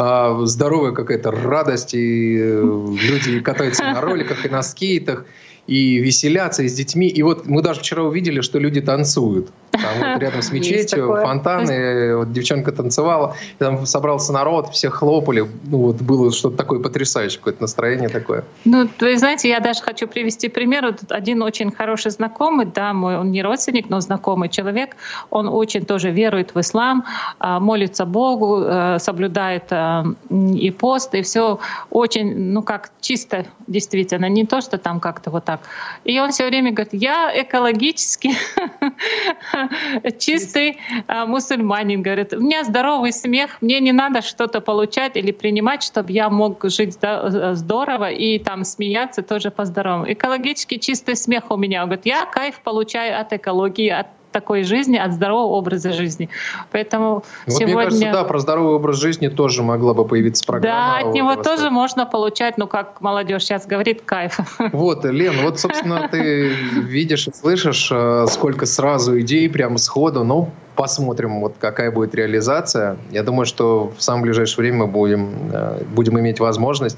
[0.03, 5.25] а, здоровая какая-то радость, и э, люди катаются на роликах и на скейтах,
[5.67, 7.07] и веселятся и с детьми.
[7.07, 9.51] И вот мы даже вчера увидели, что люди танцуют.
[9.81, 15.47] Там вот рядом с мечетью фонтаны, вот девчонка танцевала, там собрался народ, все хлопали.
[15.63, 18.43] Ну вот было что-то такое потрясающее, какое-то настроение такое.
[18.65, 20.93] Ну, вы знаете, я даже хочу привести пример.
[20.93, 24.95] Тут один очень хороший знакомый, да, мой, он не родственник, но знакомый человек,
[25.29, 27.05] он очень тоже верует в ислам,
[27.39, 34.29] а, молится Богу, э, соблюдает э, и пост, и все очень, ну как, чисто действительно,
[34.29, 35.61] не то, что там как-то вот так.
[36.03, 38.31] И он все время говорит, я экологически
[40.19, 45.83] чистый а, мусульманин, говорит, у меня здоровый смех, мне не надо что-то получать или принимать,
[45.83, 50.11] чтобы я мог жить э, здорово и там смеяться тоже по-здоровому.
[50.11, 51.83] Экологически чистый смех у меня.
[51.83, 56.29] Он говорит, я кайф получаю от экологии, от такой жизни, от здорового образа жизни.
[56.71, 57.75] Поэтому вот сегодня...
[57.75, 60.99] Мне кажется, да, про здоровый образ жизни тоже могла бы появиться программа.
[61.01, 64.39] Да, от него тоже можно получать, ну, как молодежь сейчас говорит, кайф.
[64.71, 70.49] Вот, Лен, вот, собственно, ты видишь и слышишь, э, сколько сразу идей прямо сходу, ну,
[70.75, 72.97] посмотрим, вот какая будет реализация.
[73.11, 76.97] Я думаю, что в самое ближайшее время мы будем, э, будем иметь возможность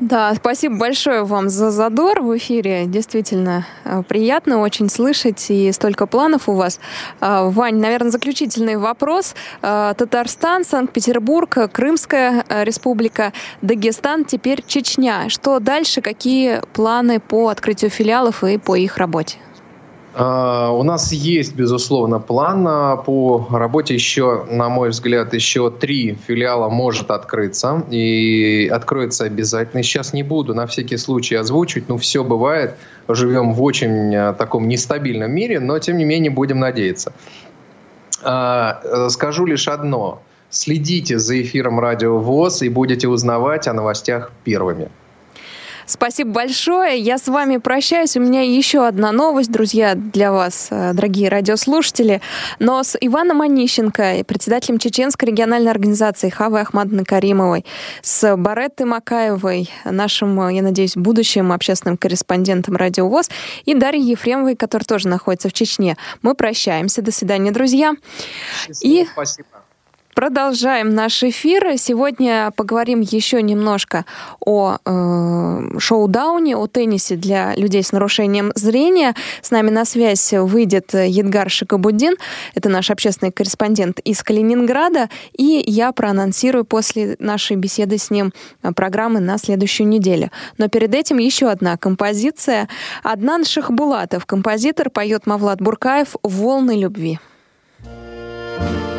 [0.00, 2.86] да, спасибо большое вам за задор в эфире.
[2.86, 6.80] Действительно э, приятно очень слышать и столько планов у вас.
[7.20, 9.34] Э, Вань, наверное, заключительный вопрос.
[9.62, 15.28] Э, Татарстан, Санкт-Петербург, Крымская республика, Дагестан, теперь Чечня.
[15.28, 16.00] Что дальше?
[16.02, 19.38] Какие планы по открытию филиалов и по их работе?
[20.12, 26.18] А, у нас есть, безусловно, план а, по работе еще, на мой взгляд, еще три
[26.26, 27.84] филиала может открыться.
[27.90, 29.82] И откроется обязательно.
[29.82, 32.76] Сейчас не буду на всякий случай озвучивать, но все бывает.
[33.08, 37.12] Живем в очень а, таком нестабильном мире, но тем не менее будем надеяться.
[38.22, 40.22] Э, скажу лишь одно.
[40.50, 44.90] Следите за эфиром Радио ВОЗ и будете узнавать о новостях первыми.
[45.90, 47.00] Спасибо большое.
[47.00, 48.16] Я с вами прощаюсь.
[48.16, 52.20] У меня еще одна новость, друзья, для вас, э, дорогие радиослушатели.
[52.60, 57.66] Но с Иваном Онищенко, председателем Чеченской региональной организации Хавы Ахмадовны Каримовой,
[58.02, 63.28] с Бареттой Макаевой, нашим, э, я надеюсь, будущим общественным корреспондентом Радио ВОЗ,
[63.64, 65.96] и Дарьей Ефремовой, которая тоже находится в Чечне.
[66.22, 67.02] Мы прощаемся.
[67.02, 67.94] До свидания, друзья.
[68.64, 69.06] Счастливо, и...
[69.06, 69.59] Спасибо.
[70.20, 71.78] Продолжаем наш эфир.
[71.78, 74.04] Сегодня поговорим еще немножко
[74.38, 79.14] о э, шоу-дауне, о теннисе для людей с нарушением зрения.
[79.40, 82.16] С нами на связь выйдет Едгар Шикабуддин.
[82.54, 85.08] Это наш общественный корреспондент из Калининграда.
[85.38, 88.34] И я проанонсирую после нашей беседы с ним
[88.76, 90.30] программы на следующую неделю.
[90.58, 92.68] Но перед этим еще одна композиция.
[93.02, 97.18] Аднан Шахбулатов, композитор, поет Мавлад Буркаев «Волны любви».
[97.82, 98.89] thank you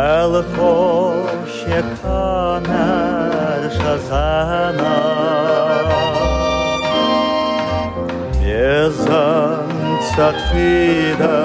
[0.00, 4.96] Elhoş yekamer şazana
[8.46, 9.70] Yezan
[10.16, 11.38] satvida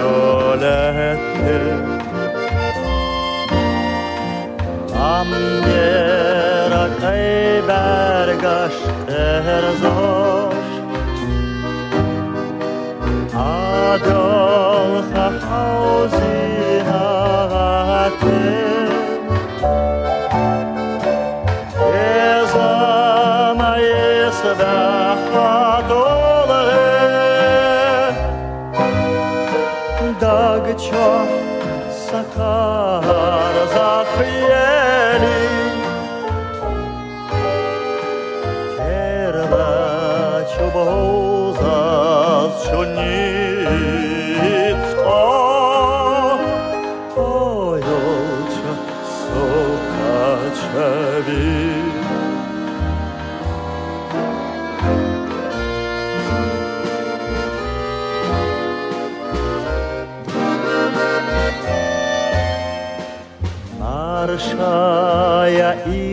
[0.00, 1.58] yoletti
[5.02, 5.30] Am
[5.68, 8.76] yera kaybergaş
[9.08, 10.27] erzor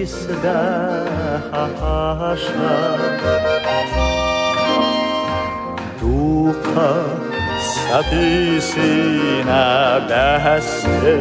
[0.05, 1.03] всегда
[1.51, 2.77] хашна.
[5.99, 6.93] Духа
[7.89, 11.17] саписи на дасте,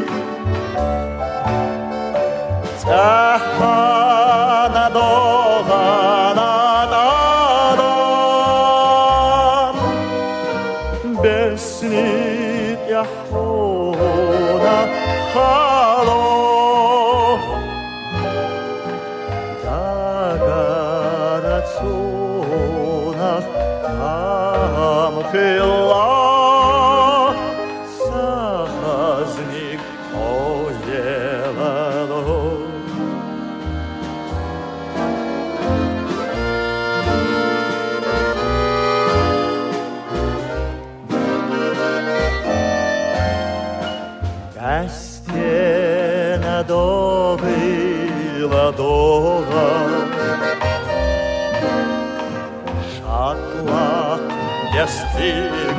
[12.21, 14.79] بسنید یحونا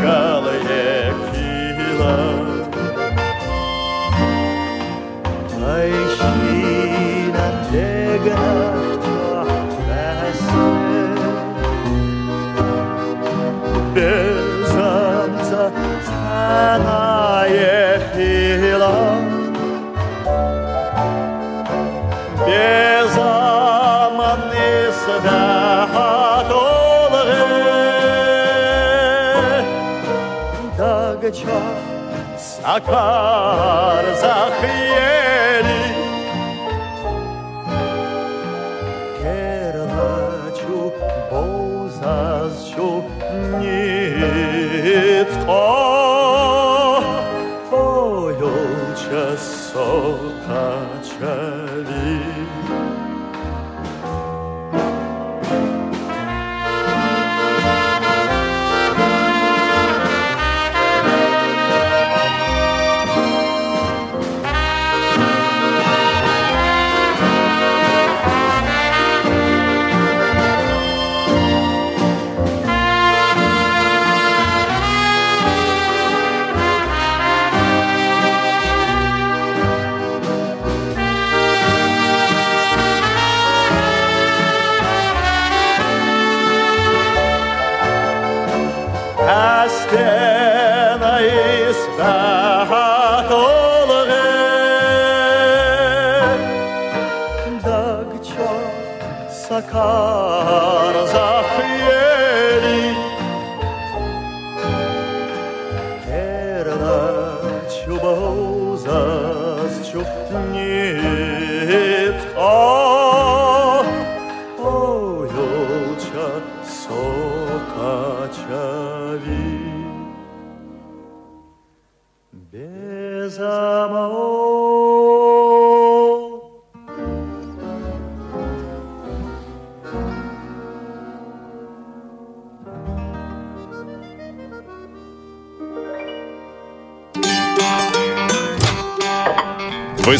[0.03, 0.32] God.
[31.32, 31.60] Дагча
[32.38, 35.11] сакар захиели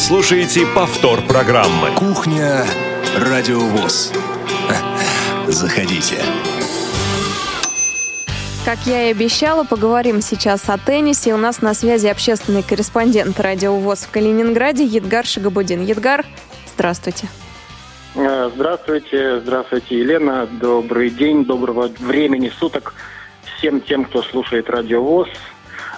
[0.03, 1.91] слушаете повтор программы.
[1.95, 2.65] Кухня
[3.17, 4.11] Радиовоз.
[5.47, 6.17] Заходите.
[8.65, 11.33] Как я и обещала, поговорим сейчас о теннисе.
[11.33, 15.85] У нас на связи общественный корреспондент Радио ВОЗ в Калининграде Едгар Шагабудин.
[15.85, 16.25] Едгар,
[16.67, 17.29] здравствуйте.
[18.15, 20.49] Э, здравствуйте, здравствуйте, Елена.
[20.51, 22.93] Добрый день, доброго времени суток
[23.57, 25.29] всем тем, кто слушает Радио ВОЗ.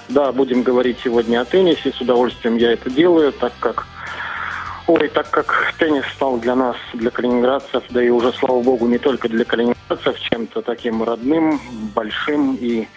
[0.09, 1.91] Да, будем говорить сегодня о теннисе.
[1.91, 3.87] С удовольствием я это делаю, так как
[4.87, 8.99] Ой, так как теннис стал для нас, для калининградцев, да и уже, слава богу, не
[8.99, 11.59] только для калининградцев, чем-то таким родным,
[11.95, 12.87] большим и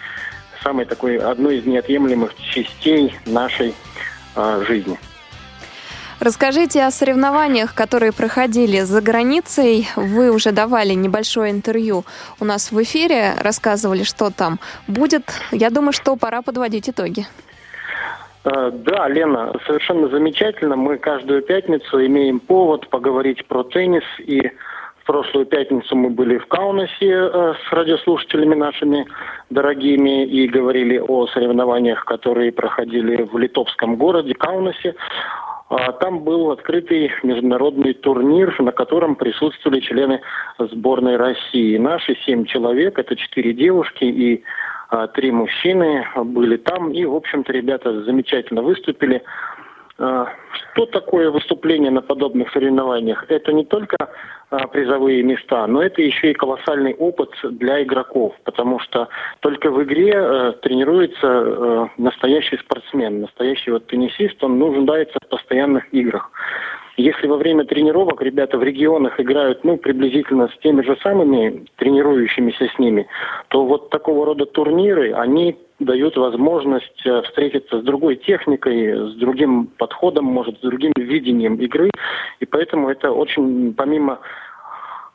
[0.63, 3.73] самой такой, одной из неотъемлемых частей нашей
[4.35, 4.99] э, жизни.
[6.19, 9.87] Расскажите о соревнованиях, которые проходили за границей.
[9.95, 12.03] Вы уже давали небольшое интервью
[12.41, 15.23] у нас в эфире, рассказывали, что там будет.
[15.51, 17.25] Я думаю, что пора подводить итоги.
[18.49, 20.75] Э, да, Лена, совершенно замечательно.
[20.75, 24.03] Мы каждую пятницу имеем повод поговорить про теннис.
[24.19, 24.41] И
[25.01, 29.05] в прошлую пятницу мы были в Каунасе э, с радиослушателями нашими
[29.49, 34.95] дорогими и говорили о соревнованиях, которые проходили в литовском городе Каунасе.
[35.69, 40.21] А, там был открытый международный турнир, на котором присутствовали члены
[40.57, 41.77] сборной России.
[41.77, 44.43] Наши семь человек, это четыре девушки и
[45.13, 46.91] три мужчины были там.
[46.91, 49.23] И, в общем-то, ребята замечательно выступили.
[49.99, 50.27] А,
[50.71, 53.25] что такое выступление на подобных соревнованиях?
[53.27, 53.97] Это не только
[54.49, 59.09] а, призовые места, но это еще и колоссальный опыт для игроков, потому что
[59.41, 66.31] только в игре тренируется настоящий спортсмен, настоящий вот теннисист, он нуждается в постоянных играх.
[66.99, 72.67] Если во время тренировок ребята в регионах играют ну, приблизительно с теми же самыми тренирующимися
[72.67, 73.07] с ними,
[73.47, 79.67] то вот такого рода турниры, они дают возможность э, встретиться с другой техникой, с другим
[79.77, 81.89] подходом, может, с другим видением игры.
[82.41, 84.19] И поэтому это очень, помимо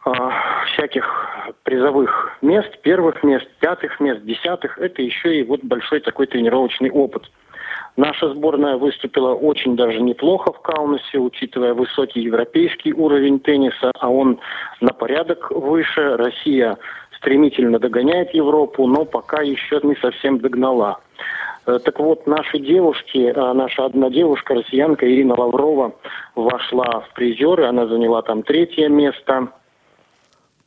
[0.07, 0.11] э,
[0.72, 1.05] всяких
[1.64, 7.24] призовых мест, первых мест, пятых мест, десятых, это еще и вот большой такой тренировочный опыт.
[7.97, 14.41] Наша сборная выступила очень даже неплохо в Каунасе, учитывая высокий европейский уровень тенниса, а он
[14.81, 16.17] на порядок выше.
[16.17, 16.77] Россия
[17.17, 20.99] стремительно догоняет Европу, но пока еще не совсем догнала.
[21.67, 25.93] Э, так вот, наши девушки, э, наша одна девушка, россиянка Ирина Лаврова,
[26.35, 29.49] вошла в призеры, она заняла там третье место.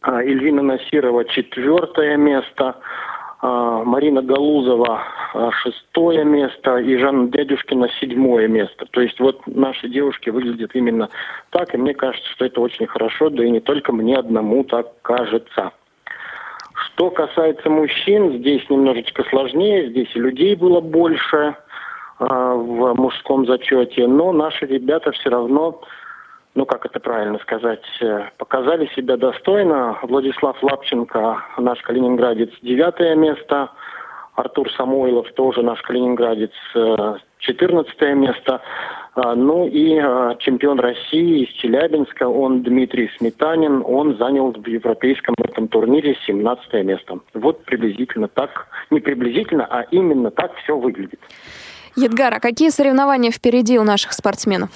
[0.02, 2.78] А, Ильвина Насирова четвертое место.
[3.40, 8.88] А, Марина Галузова а, шестое место и Жанна Дядюшкина седьмое место.
[8.90, 11.10] То есть вот наши девушки выглядят именно
[11.52, 14.88] так, и мне кажется, что это очень хорошо, да и не только мне одному так
[15.04, 15.72] кажется.
[16.74, 21.56] Что касается мужчин, здесь немножечко сложнее, здесь и людей было больше э,
[22.20, 25.82] в мужском зачете, но наши ребята все равно,
[26.58, 30.00] ну как это правильно сказать, э, показали себя достойно.
[30.02, 33.70] Владислав Лапченко, наш калининградец, девятое место,
[34.34, 38.62] Артур Самойлов, тоже наш калининградец, э, четырнадцатое место.
[39.14, 45.36] А, ну и а, чемпион России из Челябинска, он Дмитрий Сметанин, он занял в европейском
[45.38, 47.20] этом турнире 17 место.
[47.36, 51.20] Вот приблизительно так, не приблизительно, а именно так все выглядит.
[51.96, 54.70] Едгар, а какие соревнования впереди у наших спортсменов?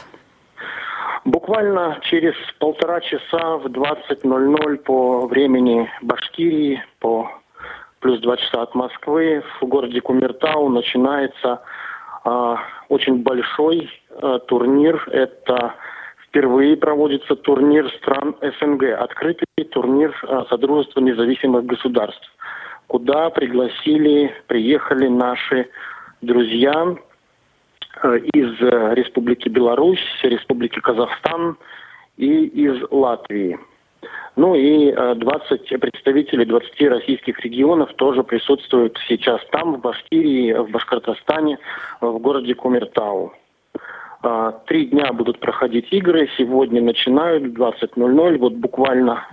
[1.25, 7.29] Буквально через полтора часа в 20.00 по времени Башкирии, по
[7.99, 11.61] плюс два часа от Москвы, в городе Кумертау начинается
[12.25, 12.55] э,
[12.89, 15.03] очень большой э, турнир.
[15.11, 15.75] Это
[16.25, 22.35] впервые проводится турнир стран СНГ, открытый турнир э, Содружества независимых государств,
[22.87, 25.69] куда пригласили, приехали наши
[26.21, 26.95] друзья
[28.33, 28.59] из
[28.95, 31.57] Республики Беларусь, Республики Казахстан
[32.17, 33.59] и из Латвии.
[34.35, 40.71] Ну и 20 э, представителей 20 российских регионов тоже присутствуют сейчас там, в Башкирии, в
[40.71, 41.59] Башкортостане,
[41.99, 43.33] в городе Кумертау.
[44.67, 46.29] Три дня будут проходить игры.
[46.37, 48.37] Сегодня начинают в 20.00.
[48.37, 49.25] Вот буквально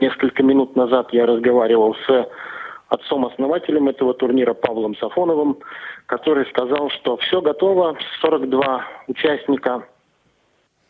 [0.00, 2.28] несколько минут назад я разговаривал с
[2.88, 5.58] отцом-основателем этого турнира Павлом Сафоновым,
[6.06, 9.86] который сказал, что все готово, 42 участника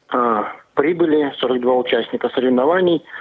[0.08, 3.04] а, прибыли, 42 участника соревнований–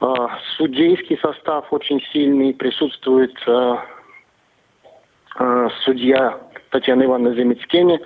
[0.00, 3.84] а, судейский состав очень сильный, присутствует а,
[5.36, 6.38] а, судья
[6.70, 8.00] Татьяна Ивановна Земецкени,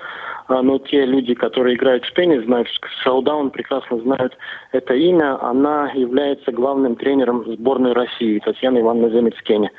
[0.48, 4.36] но те люди, которые играют в теннис, знают, что Шаудаун прекрасно знают
[4.72, 5.42] это имя.
[5.42, 9.70] Она является главным тренером сборной России, Татьяна Ивановна Земецкени.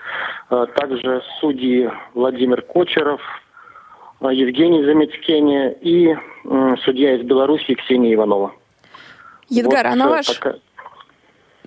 [0.49, 3.21] Также судьи Владимир Кочеров,
[4.21, 6.15] Евгений Замецкени и
[6.84, 8.53] судья из Беларуси Ксения Иванова.
[9.49, 10.39] Едгар, вот а на ваш...
[10.39, 10.55] Пока...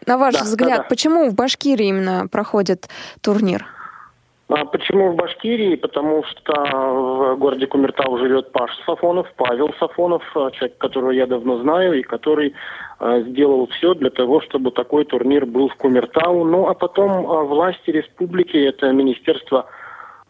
[0.07, 0.83] На ваш да, взгляд, да, да.
[0.89, 2.89] почему в Башкирии именно проходит
[3.23, 3.67] турнир?
[4.49, 5.75] А почему в Башкирии?
[5.75, 11.59] Потому что в городе Кумертау живет Паш Сафонов, Павел Сафонов, а, человек, которого я давно
[11.63, 12.55] знаю и который
[12.99, 16.45] а, сделал все для того, чтобы такой турнир был в Кумертау.
[16.45, 19.67] Ну а потом а, власти республики, это Министерство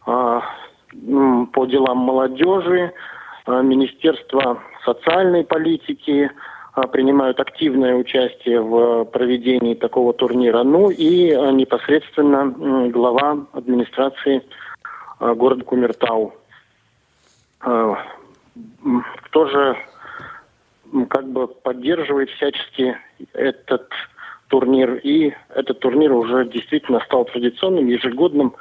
[0.04, 2.92] по делам молодежи,
[3.46, 6.30] Министерство социальной политики,
[6.74, 10.64] принимают активное участие в проведении такого турнира.
[10.64, 12.48] Ну и а, непосредственно
[12.90, 14.42] глава администрации
[15.20, 16.34] а, города Кумертау.
[19.30, 19.76] Тоже
[21.08, 22.96] как бы поддерживает всячески
[23.32, 23.88] этот
[24.48, 24.96] турнир.
[24.96, 28.54] И этот турнир уже действительно стал традиционным, ежегодным.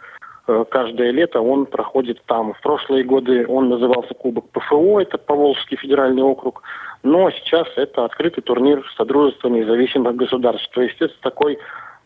[0.46, 2.54] Каждое лето он проходит там.
[2.54, 6.64] В прошлые годы он назывался Кубок ПФО, это Поволжский федеральный округ.
[7.04, 10.70] Но сейчас это открытый турнир Содружества независимых государств.
[10.74, 11.60] То есть это такой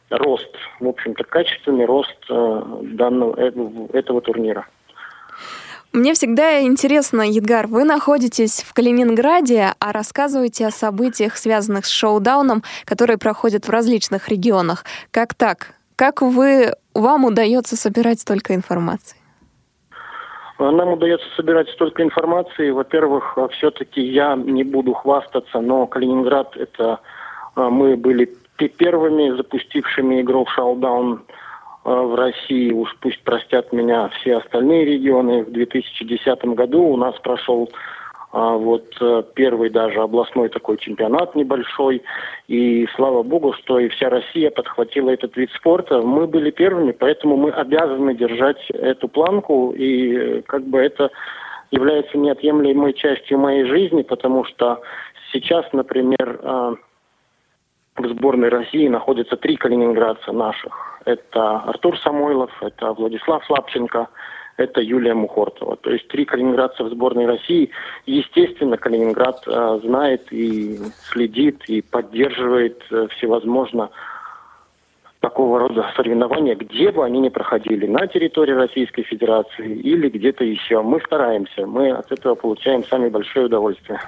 [0.10, 3.52] рост, в общем-то, качественный рост э, данного, э,
[3.94, 4.68] этого турнира.
[5.94, 12.64] Мне всегда интересно, Едгар, вы находитесь в Калининграде, а рассказываете о событиях, связанных с шоу-дауном,
[12.86, 14.84] которые проходят в различных регионах.
[15.12, 15.74] Как так?
[15.96, 19.17] Как вы, вам удается собирать столько информации?
[20.60, 22.72] Нам удается собирать столько информации.
[22.72, 27.00] Во-первых, все-таки я не буду хвастаться, но Калининград это
[27.56, 28.34] а, мы были
[28.78, 31.24] первыми запустившими игру в шоу-даун
[31.84, 32.72] а, в России.
[32.72, 35.44] Уж пусть простят меня все остальные регионы.
[35.44, 38.07] В 2010 году у нас прошел а
[38.38, 42.04] вот э, первый даже областной такой чемпионат небольшой.
[42.48, 46.02] И слава богу, что и вся Россия подхватила этот вид спорта.
[46.02, 49.72] Мы были первыми, поэтому мы обязаны держать эту планку.
[49.72, 51.10] И э, как бы это
[51.72, 54.82] является неотъемлемой частью моей жизни, потому что
[55.34, 56.76] сейчас, например, э,
[57.96, 61.02] в сборной России находятся три калининградца наших.
[61.06, 64.10] Это Артур Самойлов, это Владислав Лапченко–
[64.58, 65.78] это Юлия Мухортова.
[65.78, 67.70] То есть три калининградца в сборной России.
[68.06, 70.80] Естественно, Калининград э, знает и
[71.12, 73.90] следит, и поддерживает э, всевозможно
[75.20, 80.82] такого рода соревнования, где бы они ни проходили, на территории Российской Федерации или где-то еще.
[80.82, 84.00] Мы стараемся, мы от этого получаем самое большое удовольствие.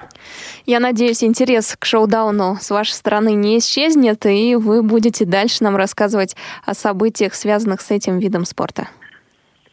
[0.66, 5.76] Я надеюсь, интерес к шоу-дауну с вашей стороны не исчезнет, и вы будете дальше нам
[5.76, 8.88] рассказывать о событиях, связанных с этим видом спорта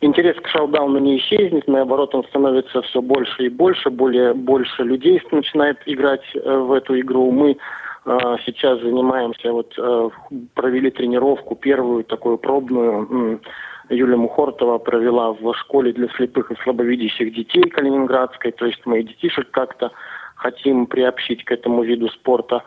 [0.00, 5.22] интерес к шоу-дауну не исчезнет, наоборот, он становится все больше и больше, более больше людей
[5.30, 7.30] начинает играть э, в эту игру.
[7.30, 10.08] Мы э, сейчас занимаемся, вот э,
[10.54, 13.40] провели тренировку первую такую пробную.
[13.88, 19.50] Юлия Мухортова провела в школе для слепых и слабовидящих детей Калининградской, то есть мы детишек
[19.52, 19.92] как-то
[20.34, 22.64] хотим приобщить к этому виду спорта.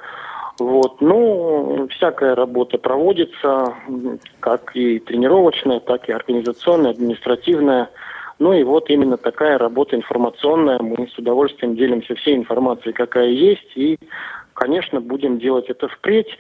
[0.60, 1.00] Вот.
[1.00, 3.74] Ну, всякая работа проводится,
[4.42, 7.90] как и тренировочная, так и организационная, административная.
[8.40, 10.80] Ну и вот именно такая работа информационная.
[10.80, 13.72] Мы с удовольствием делимся всей информацией, какая есть.
[13.76, 13.98] И,
[14.54, 16.38] конечно, будем делать это впредь.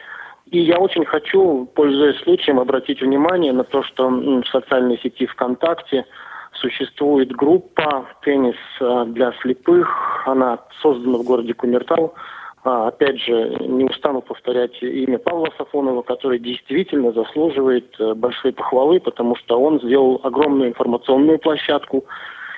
[0.47, 6.05] И я очень хочу, пользуясь случаем, обратить внимание на то, что в социальной сети ВКонтакте
[6.53, 10.23] существует группа «Теннис э, для слепых».
[10.25, 12.15] Она создана в городе Кумертау.
[12.63, 18.99] А, опять же, не устану повторять имя Павла Сафонова, который действительно заслуживает э, большой похвалы,
[18.99, 22.05] потому что он сделал огромную информационную площадку,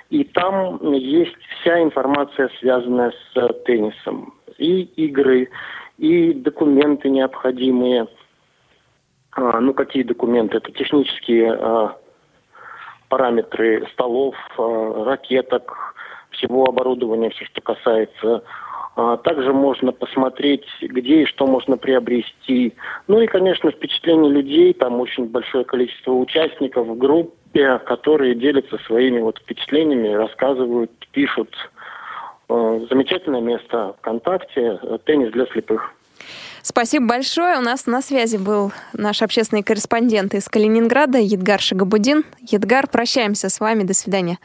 [0.09, 4.33] и там есть вся информация, связанная с э, теннисом.
[4.57, 5.49] И игры,
[5.99, 8.07] и документы необходимые.
[9.33, 10.57] А, ну, какие документы?
[10.57, 11.97] Это технические а,
[13.07, 15.95] параметры столов, ракеток,
[16.31, 18.43] всего оборудования, все, что касается
[18.95, 22.73] также можно посмотреть, где и что можно приобрести.
[23.07, 24.73] Ну и, конечно, впечатление людей.
[24.73, 31.55] Там очень большое количество участников в группе, которые делятся своими вот впечатлениями, рассказывают, пишут.
[32.49, 34.79] А, замечательное место ВКонтакте.
[35.05, 35.93] Теннис для слепых.
[36.61, 37.57] Спасибо большое.
[37.57, 42.23] У нас на связи был наш общественный корреспондент из Калининграда Едгар Шагабудин.
[42.39, 43.83] Едгар, прощаемся с вами.
[43.83, 44.37] До свидания.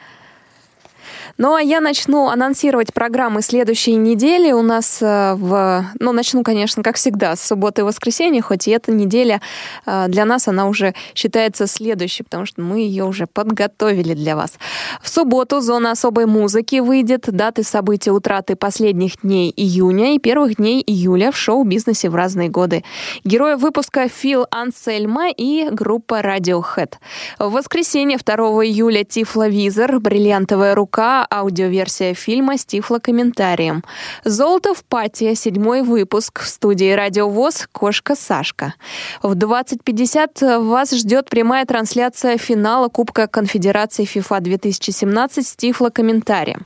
[1.37, 4.51] Ну а я начну анонсировать программы следующей недели.
[4.51, 5.85] У нас э, в...
[5.99, 9.41] Ну, начну, конечно, как всегда, с субботы и воскресенья, хоть и эта неделя
[9.85, 14.53] э, для нас она уже считается следующей, потому что мы ее уже подготовили для вас.
[15.01, 17.25] В субботу зона особой музыки выйдет.
[17.27, 22.83] Даты событий утраты последних дней июня и первых дней июля в шоу-бизнесе в разные годы.
[23.23, 26.93] Герои выпуска Фил Ансельма и группа Radiohead.
[27.39, 33.83] В воскресенье 2 июля Тифловизор, бриллиантовая рука, аудиоверсия фильма с тифлокомментарием.
[34.23, 36.41] «Золото в пати», седьмой выпуск.
[36.41, 38.73] В студии «Радио ВОЗ» Кошка Сашка.
[39.21, 46.65] В 20.50 вас ждет прямая трансляция финала Кубка Конфедерации FIFA 2017 с тифлокомментарием.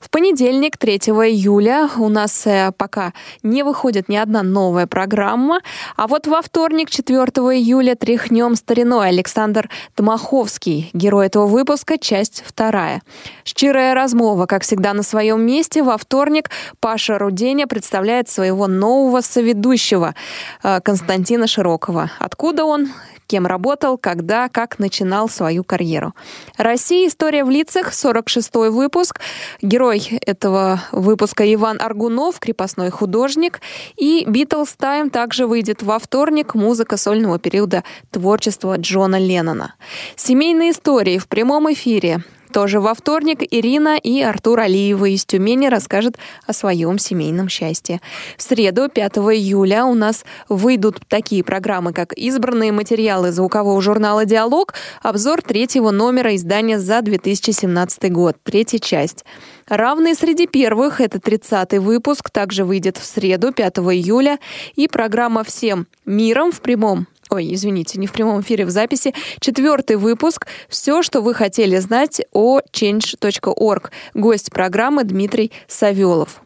[0.00, 3.12] В понедельник, 3 июля, у нас э, пока
[3.42, 5.60] не выходит ни одна новая программа,
[5.96, 13.02] а вот во вторник, 4 июля, тряхнем стариной Александр Тмаховский, герой этого выпуска, часть вторая.
[13.44, 15.82] Щирая размова, как всегда, на своем месте.
[15.82, 20.14] Во вторник Паша Руденя представляет своего нового соведущего
[20.62, 22.10] э, Константина Широкова.
[22.18, 22.88] Откуда он?
[23.32, 26.14] кем работал, когда, как начинал свою карьеру.
[26.58, 27.08] Россия.
[27.08, 27.92] История в лицах.
[27.92, 29.20] 46-й выпуск.
[29.62, 33.62] Герой этого выпуска Иван Аргунов, крепостной художник.
[33.96, 36.54] И Beatles Time также выйдет во вторник.
[36.54, 39.76] Музыка сольного периода творчества Джона Леннона.
[40.14, 42.22] Семейные истории в прямом эфире.
[42.52, 48.02] Тоже во вторник Ирина и Артур Алиевы из Тюмени расскажут о своем семейном счастье.
[48.36, 54.74] В среду, 5 июля, у нас выйдут такие программы, как «Избранные материалы звукового журнала «Диалог»,
[55.02, 59.24] обзор третьего номера издания за 2017 год, третья часть.
[59.68, 64.38] Равные среди первых– это 30-й выпуск, также выйдет в среду, 5 июля,
[64.74, 69.96] и программа «Всем миром» в прямом ой, извините, не в прямом эфире, в записи, четвертый
[69.96, 73.90] выпуск «Все, что вы хотели знать о change.org».
[74.14, 76.42] Гость программы Дмитрий Савелов.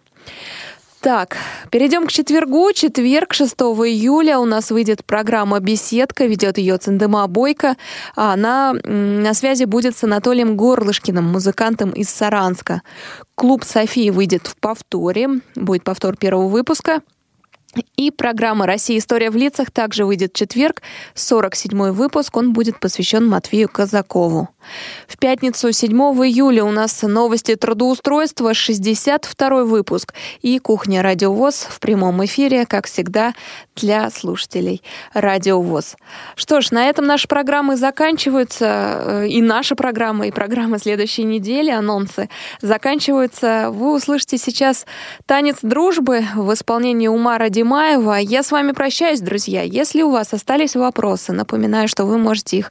[1.01, 1.37] Так,
[1.71, 2.73] перейдем к четвергу.
[2.73, 7.77] Четверг, 6 июля у нас выйдет программа «Беседка», ведет ее Цендема Бойко.
[8.15, 12.83] Она на связи будет с Анатолием Горлышкиным, музыкантом из Саранска.
[13.35, 17.03] Клуб Софии выйдет в повторе, будет повтор первого выпуска–
[17.97, 18.99] и программа «Россия.
[18.99, 20.83] История в лицах» также выйдет в четверг.
[21.15, 22.37] 47-й выпуск.
[22.37, 24.49] Он будет посвящен Матвею Казакову.
[25.07, 30.15] В пятницу 7 июля у нас новости трудоустройства, 62 выпуск.
[30.43, 33.35] И «Кухня Радиовоз» в прямом эфире, как всегда,
[33.77, 35.97] для слушателей Радиовоз.
[36.35, 38.67] Что ж, на этом наши программы заканчиваются.
[38.67, 42.29] Э, и наша программа, и программа следующей недели, анонсы,
[42.61, 43.71] заканчиваются.
[43.71, 44.87] Вы услышите сейчас
[45.27, 48.15] «Танец дружбы» в исполнении Умара Димаева.
[48.15, 49.63] Я с вами прощаюсь, друзья.
[49.63, 52.71] Если у вас остались вопросы, напоминаю, что вы можете их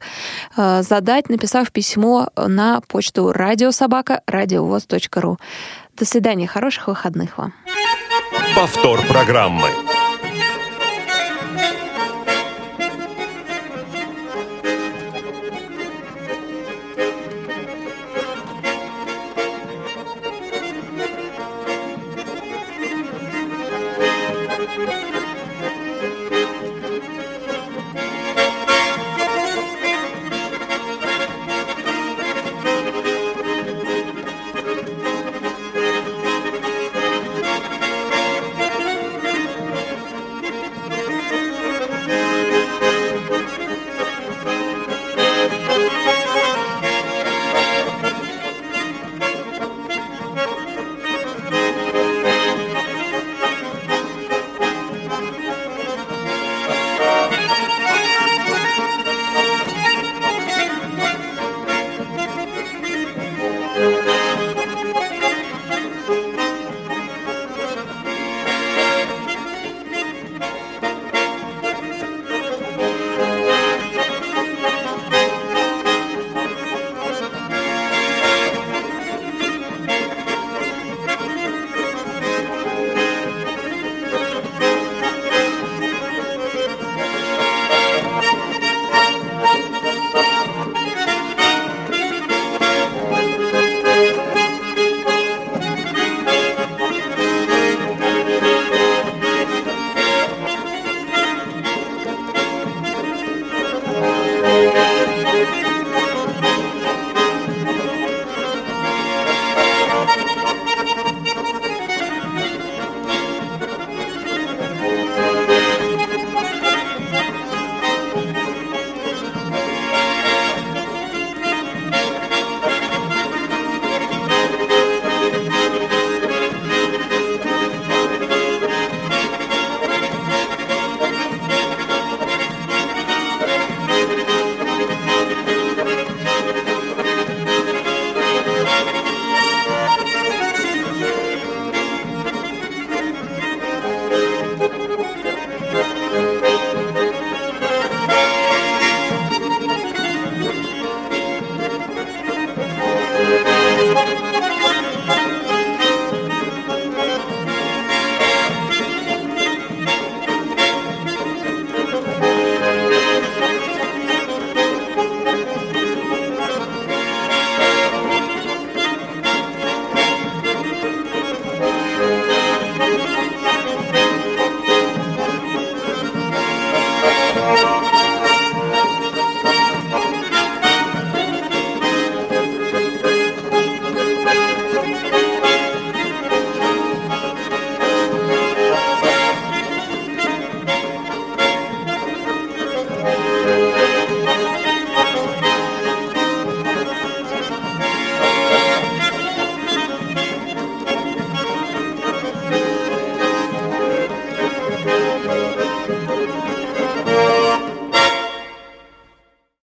[0.56, 5.38] э, задать, написав письмо на почту радиособака радиовоз.ру.
[5.96, 7.54] До свидания, хороших выходных вам.
[8.54, 9.68] Повтор программы.